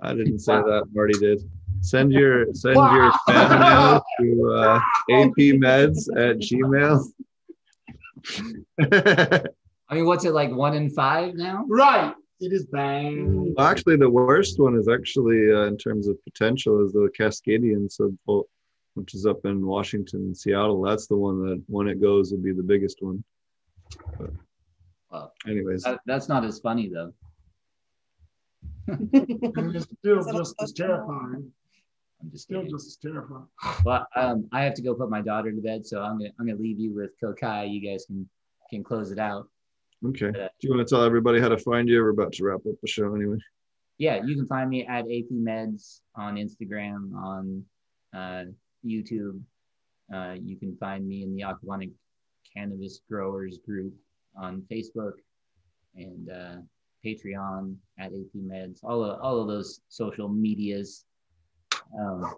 [0.00, 0.84] I didn't say that.
[0.92, 1.40] Marty did.
[1.80, 2.94] Send your send wow.
[2.94, 4.80] your spam mail to uh,
[5.10, 7.04] apmeds at gmail.
[9.94, 10.50] I mean, what's it like?
[10.50, 11.64] One in five now?
[11.68, 12.12] Right.
[12.40, 13.54] It is bang.
[13.56, 17.88] Well, actually, the worst one is actually uh, in terms of potential is the Cascadian
[17.88, 18.48] subfault
[18.94, 20.82] which is up in Washington and Seattle.
[20.82, 23.22] That's the one that when it goes will be the biggest one.
[24.18, 24.30] But
[25.12, 27.12] well, anyways, that, that's not as funny though.
[28.88, 31.52] it's still just as terrifying.
[32.20, 33.46] I'm just still just as terrifying.
[33.84, 36.46] Well, um, I have to go put my daughter to bed, so I'm gonna I'm
[36.46, 37.72] gonna leave you with Kokai.
[37.72, 38.28] You guys can
[38.70, 39.48] can close it out.
[40.06, 40.30] Okay.
[40.32, 42.02] Do you want to tell everybody how to find you?
[42.02, 43.38] We're about to wrap up the show anyway.
[43.98, 47.64] Yeah, you can find me at AP Meds on Instagram, on
[48.14, 48.44] uh,
[48.84, 49.40] YouTube.
[50.12, 51.92] Uh, you can find me in the Aquaponic
[52.54, 53.94] Cannabis Growers group
[54.36, 55.12] on Facebook
[55.94, 56.56] and uh,
[57.04, 58.80] Patreon at AP Meds.
[58.82, 61.04] All of all of those social medias.
[61.98, 62.34] Um,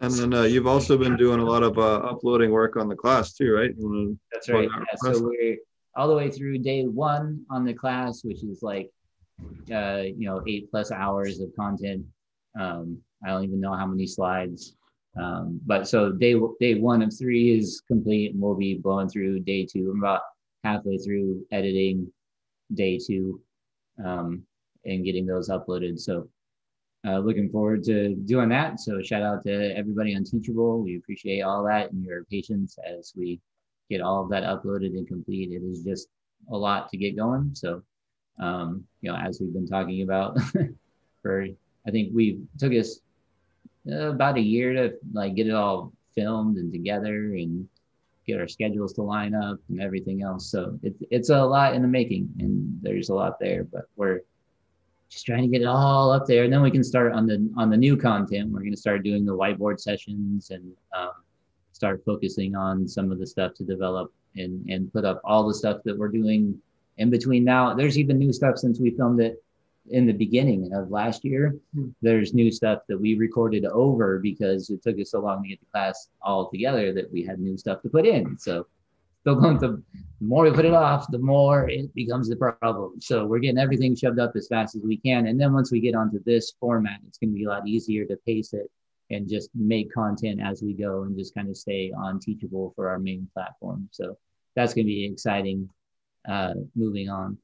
[0.00, 2.94] and then uh, you've also been doing a lot of uh, uploading work on the
[2.94, 3.70] class too, right?
[4.32, 4.68] That's right.
[4.70, 5.56] Yeah, so we're
[5.98, 8.88] all the way through day one on the class, which is like
[9.72, 12.06] uh, you know eight plus hours of content.
[12.58, 14.76] Um, I don't even know how many slides.
[15.20, 19.40] Um, but so day day one of three is complete, and we'll be blowing through
[19.40, 19.90] day two.
[19.90, 20.20] I'm about
[20.62, 22.10] halfway through editing
[22.74, 23.40] day two
[24.04, 24.44] um,
[24.84, 25.98] and getting those uploaded.
[25.98, 26.28] So
[27.06, 28.78] uh, looking forward to doing that.
[28.78, 30.82] So shout out to everybody on Teachable.
[30.82, 33.40] We appreciate all that and your patience as we
[33.90, 35.52] get all of that uploaded and complete.
[35.52, 36.08] It is just
[36.50, 37.50] a lot to get going.
[37.54, 37.82] So
[38.38, 40.38] um, you know, as we've been talking about
[41.22, 41.46] for,
[41.86, 43.00] I think we took us
[43.90, 47.68] uh, about a year to like get it all filmed and together and
[48.26, 50.50] get our schedules to line up and everything else.
[50.50, 54.20] So it's it's a lot in the making, and there's a lot there, but we're
[55.08, 57.50] just trying to get it all up there, and then we can start on the
[57.56, 58.50] on the new content.
[58.50, 61.12] We're going to start doing the whiteboard sessions and um,
[61.78, 65.54] start focusing on some of the stuff to develop and and put up all the
[65.54, 66.60] stuff that we're doing
[66.96, 67.72] in between now.
[67.72, 69.40] There's even new stuff since we filmed it
[69.90, 71.54] in the beginning of last year.
[71.76, 71.90] Mm-hmm.
[72.02, 75.60] There's new stuff that we recorded over because it took us so long to get
[75.60, 78.36] the class all together that we had new stuff to put in.
[78.38, 78.66] So
[79.20, 79.68] still going to
[80.20, 83.00] the more we put it off, the more it becomes the problem.
[83.00, 85.28] So we're getting everything shoved up as fast as we can.
[85.28, 88.04] And then once we get onto this format, it's going to be a lot easier
[88.06, 88.68] to pace it
[89.10, 92.88] and just make content as we go and just kind of stay on teachable for
[92.88, 93.88] our main platform.
[93.90, 94.16] So
[94.54, 95.68] that's going to be exciting
[96.28, 97.38] uh, moving on.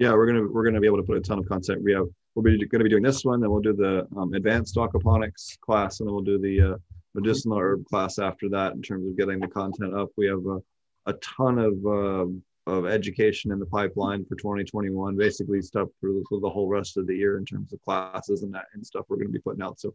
[0.00, 1.82] yeah, we're gonna we're gonna be able to put a ton of content.
[1.84, 4.32] We have we'll be going to be doing this one, then we'll do the um,
[4.32, 6.76] advanced aquaponics class, and then we'll do the uh,
[7.14, 8.72] medicinal herb class after that.
[8.72, 10.58] In terms of getting the content up, we have a,
[11.06, 12.32] a ton of uh,
[12.66, 15.16] of education in the pipeline for 2021.
[15.16, 16.10] Basically, stuff for,
[16.40, 19.16] the whole rest of the year in terms of classes and that and stuff we're
[19.16, 19.80] going to be putting out.
[19.80, 19.94] So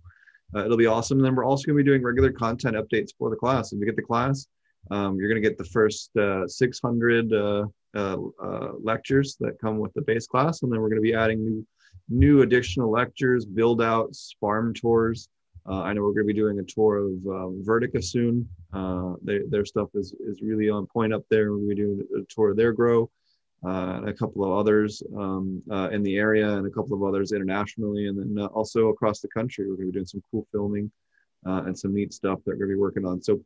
[0.55, 1.19] uh, it'll be awesome.
[1.19, 3.71] And then we're also going to be doing regular content updates for the class.
[3.71, 4.47] If you get the class,
[4.91, 7.65] um, you're going to get the first uh, 600 uh,
[7.95, 11.15] uh, uh, lectures that come with the base class, and then we're going to be
[11.15, 11.65] adding new
[12.09, 15.27] new additional lectures, build outs, farm tours.
[15.67, 18.47] Uh, I know we're going to be doing a tour of um, Vertica soon.
[18.71, 21.51] Uh, they, their stuff is, is really on point up there.
[21.51, 23.09] We're be doing a tour of their grow,
[23.65, 27.03] uh, and a couple of others um, uh, in the area, and a couple of
[27.03, 29.65] others internationally, and then uh, also across the country.
[29.65, 30.91] We're going to be doing some cool filming
[31.47, 33.21] uh, and some neat stuff that we're going to be working on.
[33.21, 33.41] So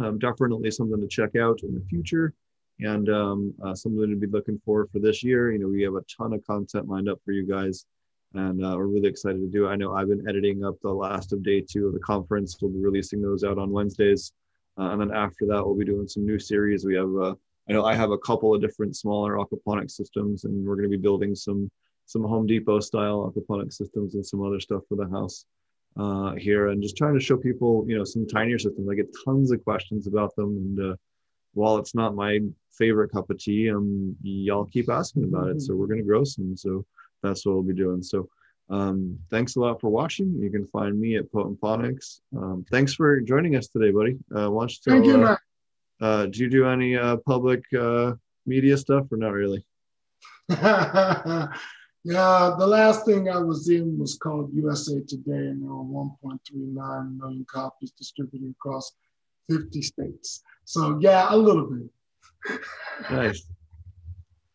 [0.00, 2.34] um, definitely something to check out in the future
[2.80, 5.52] and um, something to be looking for for this year.
[5.52, 7.86] You know, we have a ton of content lined up for you guys,
[8.34, 9.70] and uh, we're really excited to do it.
[9.70, 12.56] I know I've been editing up the last of day two of the conference.
[12.60, 14.32] We'll be releasing those out on Wednesdays,
[14.78, 16.84] uh, and then after that, we'll be doing some new series.
[16.84, 17.34] We have, uh,
[17.68, 20.96] I know I have a couple of different smaller aquaponic systems, and we're going to
[20.96, 21.70] be building some
[22.06, 25.44] some Home Depot style aquaponic systems and some other stuff for the house.
[25.96, 28.88] Uh, here and just trying to show people, you know, some tinier systems.
[28.88, 30.96] I get tons of questions about them, and uh,
[31.54, 32.38] while it's not my
[32.70, 35.60] favorite cup of tea, um, y'all keep asking about it.
[35.60, 36.56] So we're going to grow some.
[36.56, 36.86] So
[37.22, 38.02] that's what we'll be doing.
[38.02, 38.28] So
[38.70, 40.38] um, thanks a lot for watching.
[40.38, 42.20] You can find me at Potent Ponics.
[42.36, 44.18] Um, thanks for joining us today, buddy.
[44.34, 45.36] Uh, why don't you tell, uh,
[46.00, 48.12] uh, do you do any uh, public uh,
[48.46, 49.64] media stuff or not really?
[50.50, 51.48] yeah,
[52.04, 57.46] the last thing I was in was called USA Today, and there were 1.39 million
[57.50, 58.92] copies distributed across
[59.50, 60.42] 50 states.
[60.64, 62.60] So yeah, a little bit.
[63.10, 63.46] Nice.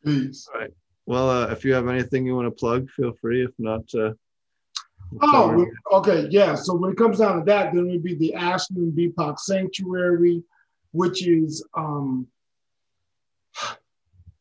[0.05, 0.47] Peace.
[0.53, 0.73] All right.
[1.05, 3.43] Well, uh, if you have anything you want to plug, feel free.
[3.43, 4.13] If not, uh,
[5.21, 6.55] oh, okay, yeah.
[6.55, 10.43] So when it comes down to that, then it would be the Ashland BIPOC Sanctuary,
[10.91, 12.27] which is um,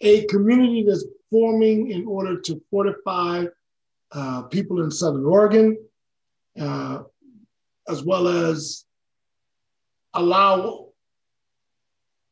[0.00, 3.46] a community that's forming in order to fortify
[4.12, 5.76] uh, people in Southern Oregon,
[6.60, 7.02] uh,
[7.88, 8.84] as well as
[10.14, 10.88] allow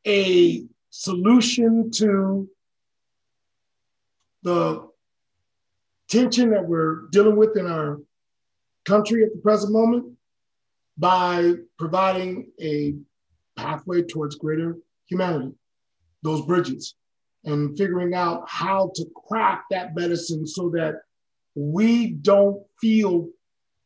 [0.06, 2.48] a solution to
[4.42, 4.88] the
[6.08, 7.98] tension that we're dealing with in our
[8.84, 10.12] country at the present moment
[10.98, 12.94] by providing a
[13.56, 14.76] pathway towards greater
[15.06, 15.52] humanity,
[16.22, 16.94] those bridges,
[17.44, 21.02] and figuring out how to craft that medicine so that
[21.54, 23.28] we don't feel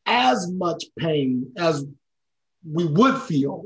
[0.07, 1.85] as much pain as
[2.69, 3.65] we would feel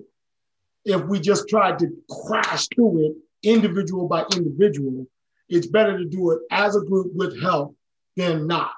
[0.85, 5.07] if we just tried to crash through it individual by individual.
[5.49, 7.77] It's better to do it as a group with help
[8.17, 8.73] than not.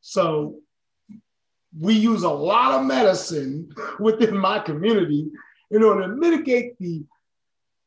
[0.00, 0.56] So
[1.78, 5.26] we use a lot of medicine within my community
[5.70, 7.04] in order to mitigate the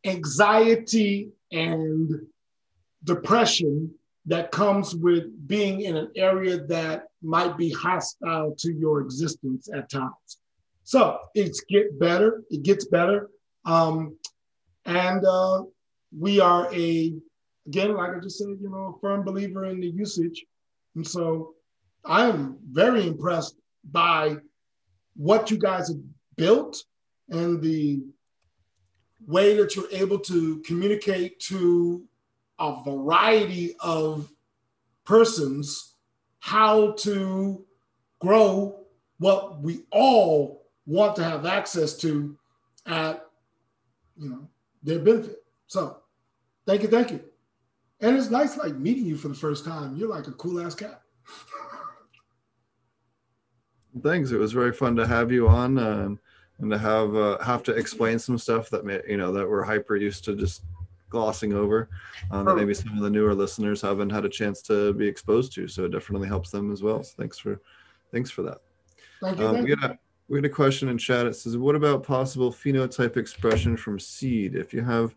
[0.06, 2.10] anxiety and
[3.04, 3.94] depression
[4.26, 9.90] that comes with being in an area that might be hostile to your existence at
[9.90, 10.40] times.
[10.84, 13.30] So it's get better, it gets better.
[13.66, 14.18] Um,
[14.86, 15.64] and uh,
[16.18, 17.14] we are a,
[17.68, 20.45] again, like I just said, you know, a firm believer in the usage.
[20.95, 21.53] And so
[22.06, 23.56] I am very impressed
[23.91, 24.38] by
[25.15, 26.02] what you guys have
[26.35, 26.84] built
[27.30, 28.03] and the
[29.26, 32.03] way that you're able to communicate to
[32.60, 34.30] a variety of
[35.06, 35.95] persons
[36.40, 37.65] how to
[38.19, 38.76] grow
[39.19, 42.38] what we all want to have access to
[42.85, 43.26] at
[44.18, 44.48] you know,
[44.84, 45.44] their benefit.
[45.68, 45.98] So
[46.65, 47.22] thank you, thank you.
[48.04, 49.96] And it's nice like meeting you for the first time.
[49.96, 51.02] You're like a cool ass cat.
[54.02, 54.32] Thanks.
[54.32, 56.10] It was very fun to have you on uh,
[56.60, 59.64] and to have uh, have to explain some stuff that may, you know that we're
[59.64, 60.64] hyper used to just
[61.10, 61.90] glossing over
[62.32, 65.54] um, that maybe some of the newer listeners haven't had a chance to be exposed
[65.54, 65.68] to.
[65.70, 67.04] So it definitely helps them as well.
[67.04, 67.62] So thanks for
[68.12, 68.58] thanks for that.
[69.22, 69.48] Thank you.
[69.48, 71.26] Um, thank we, had a, we had a question in chat.
[71.26, 74.56] It says, "What about possible phenotype expression from seed?
[74.56, 75.16] If you have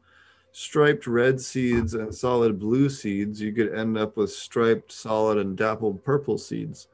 [0.58, 5.54] striped red seeds and solid blue seeds, you could end up with striped, solid, and
[5.54, 6.88] dappled purple seeds."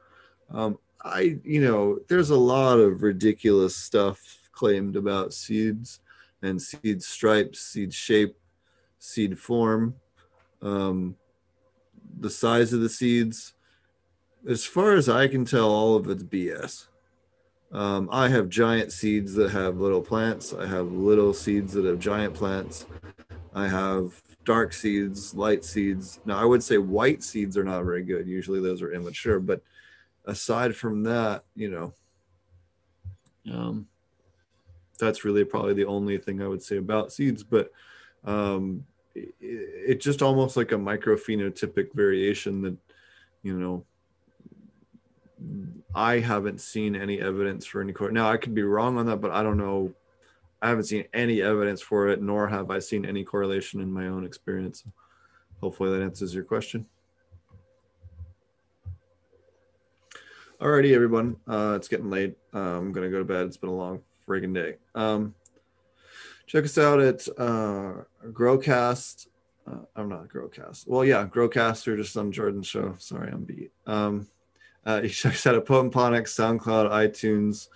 [0.51, 6.01] Um, I, you know, there's a lot of ridiculous stuff claimed about seeds
[6.41, 8.35] and seed stripes, seed shape,
[8.99, 9.95] seed form,
[10.61, 11.15] um,
[12.19, 13.53] the size of the seeds.
[14.45, 16.87] As far as I can tell, all of it's BS.
[17.71, 20.53] Um, I have giant seeds that have little plants.
[20.53, 22.85] I have little seeds that have giant plants.
[23.55, 26.19] I have dark seeds, light seeds.
[26.25, 28.27] Now, I would say white seeds are not very good.
[28.27, 29.39] Usually those are immature.
[29.39, 29.61] But
[30.25, 31.93] aside from that, you know,
[33.51, 33.87] um,
[34.99, 37.43] that's really probably the only thing I would say about seeds.
[37.43, 37.71] But
[38.23, 38.85] um,
[39.15, 42.77] it, it just almost like a microphenotypic variation that,
[43.43, 43.85] you know,
[45.93, 47.93] I haven't seen any evidence for any.
[48.11, 49.93] Now, I could be wrong on that, but I don't know
[50.63, 54.07] I haven't seen any evidence for it, nor have I seen any correlation in my
[54.07, 54.85] own experience.
[55.59, 56.85] Hopefully that answers your question.
[60.61, 61.35] Alrighty, everyone.
[61.45, 62.37] Uh, it's getting late.
[62.53, 63.45] Uh, I'm gonna go to bed.
[63.45, 64.77] It's been a long friggin' day.
[64.95, 65.35] Um,
[66.47, 67.95] check us out at uh,
[68.27, 69.27] Growcast.
[69.69, 70.87] Uh, I'm not Growcast.
[70.87, 72.95] Well, yeah, Growcast or just some Jordan show.
[72.99, 73.73] Sorry, I'm beat.
[73.85, 74.29] Um,
[74.85, 77.67] uh, you check us out at Potent Ponics, SoundCloud, iTunes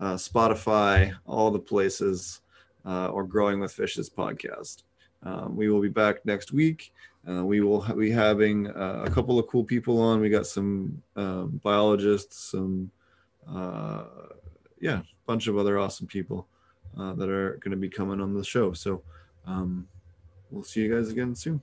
[0.00, 2.40] uh, Spotify, all the places,
[2.84, 4.82] uh, or Growing with Fishes podcast.
[5.22, 6.92] Um, we will be back next week.
[7.28, 10.20] Uh, we will ha- be having uh, a couple of cool people on.
[10.20, 12.90] We got some um, biologists, some,
[13.50, 14.04] uh,
[14.80, 16.46] yeah, bunch of other awesome people
[16.98, 18.74] uh, that are going to be coming on the show.
[18.74, 19.02] So
[19.46, 19.88] um,
[20.50, 21.62] we'll see you guys again soon.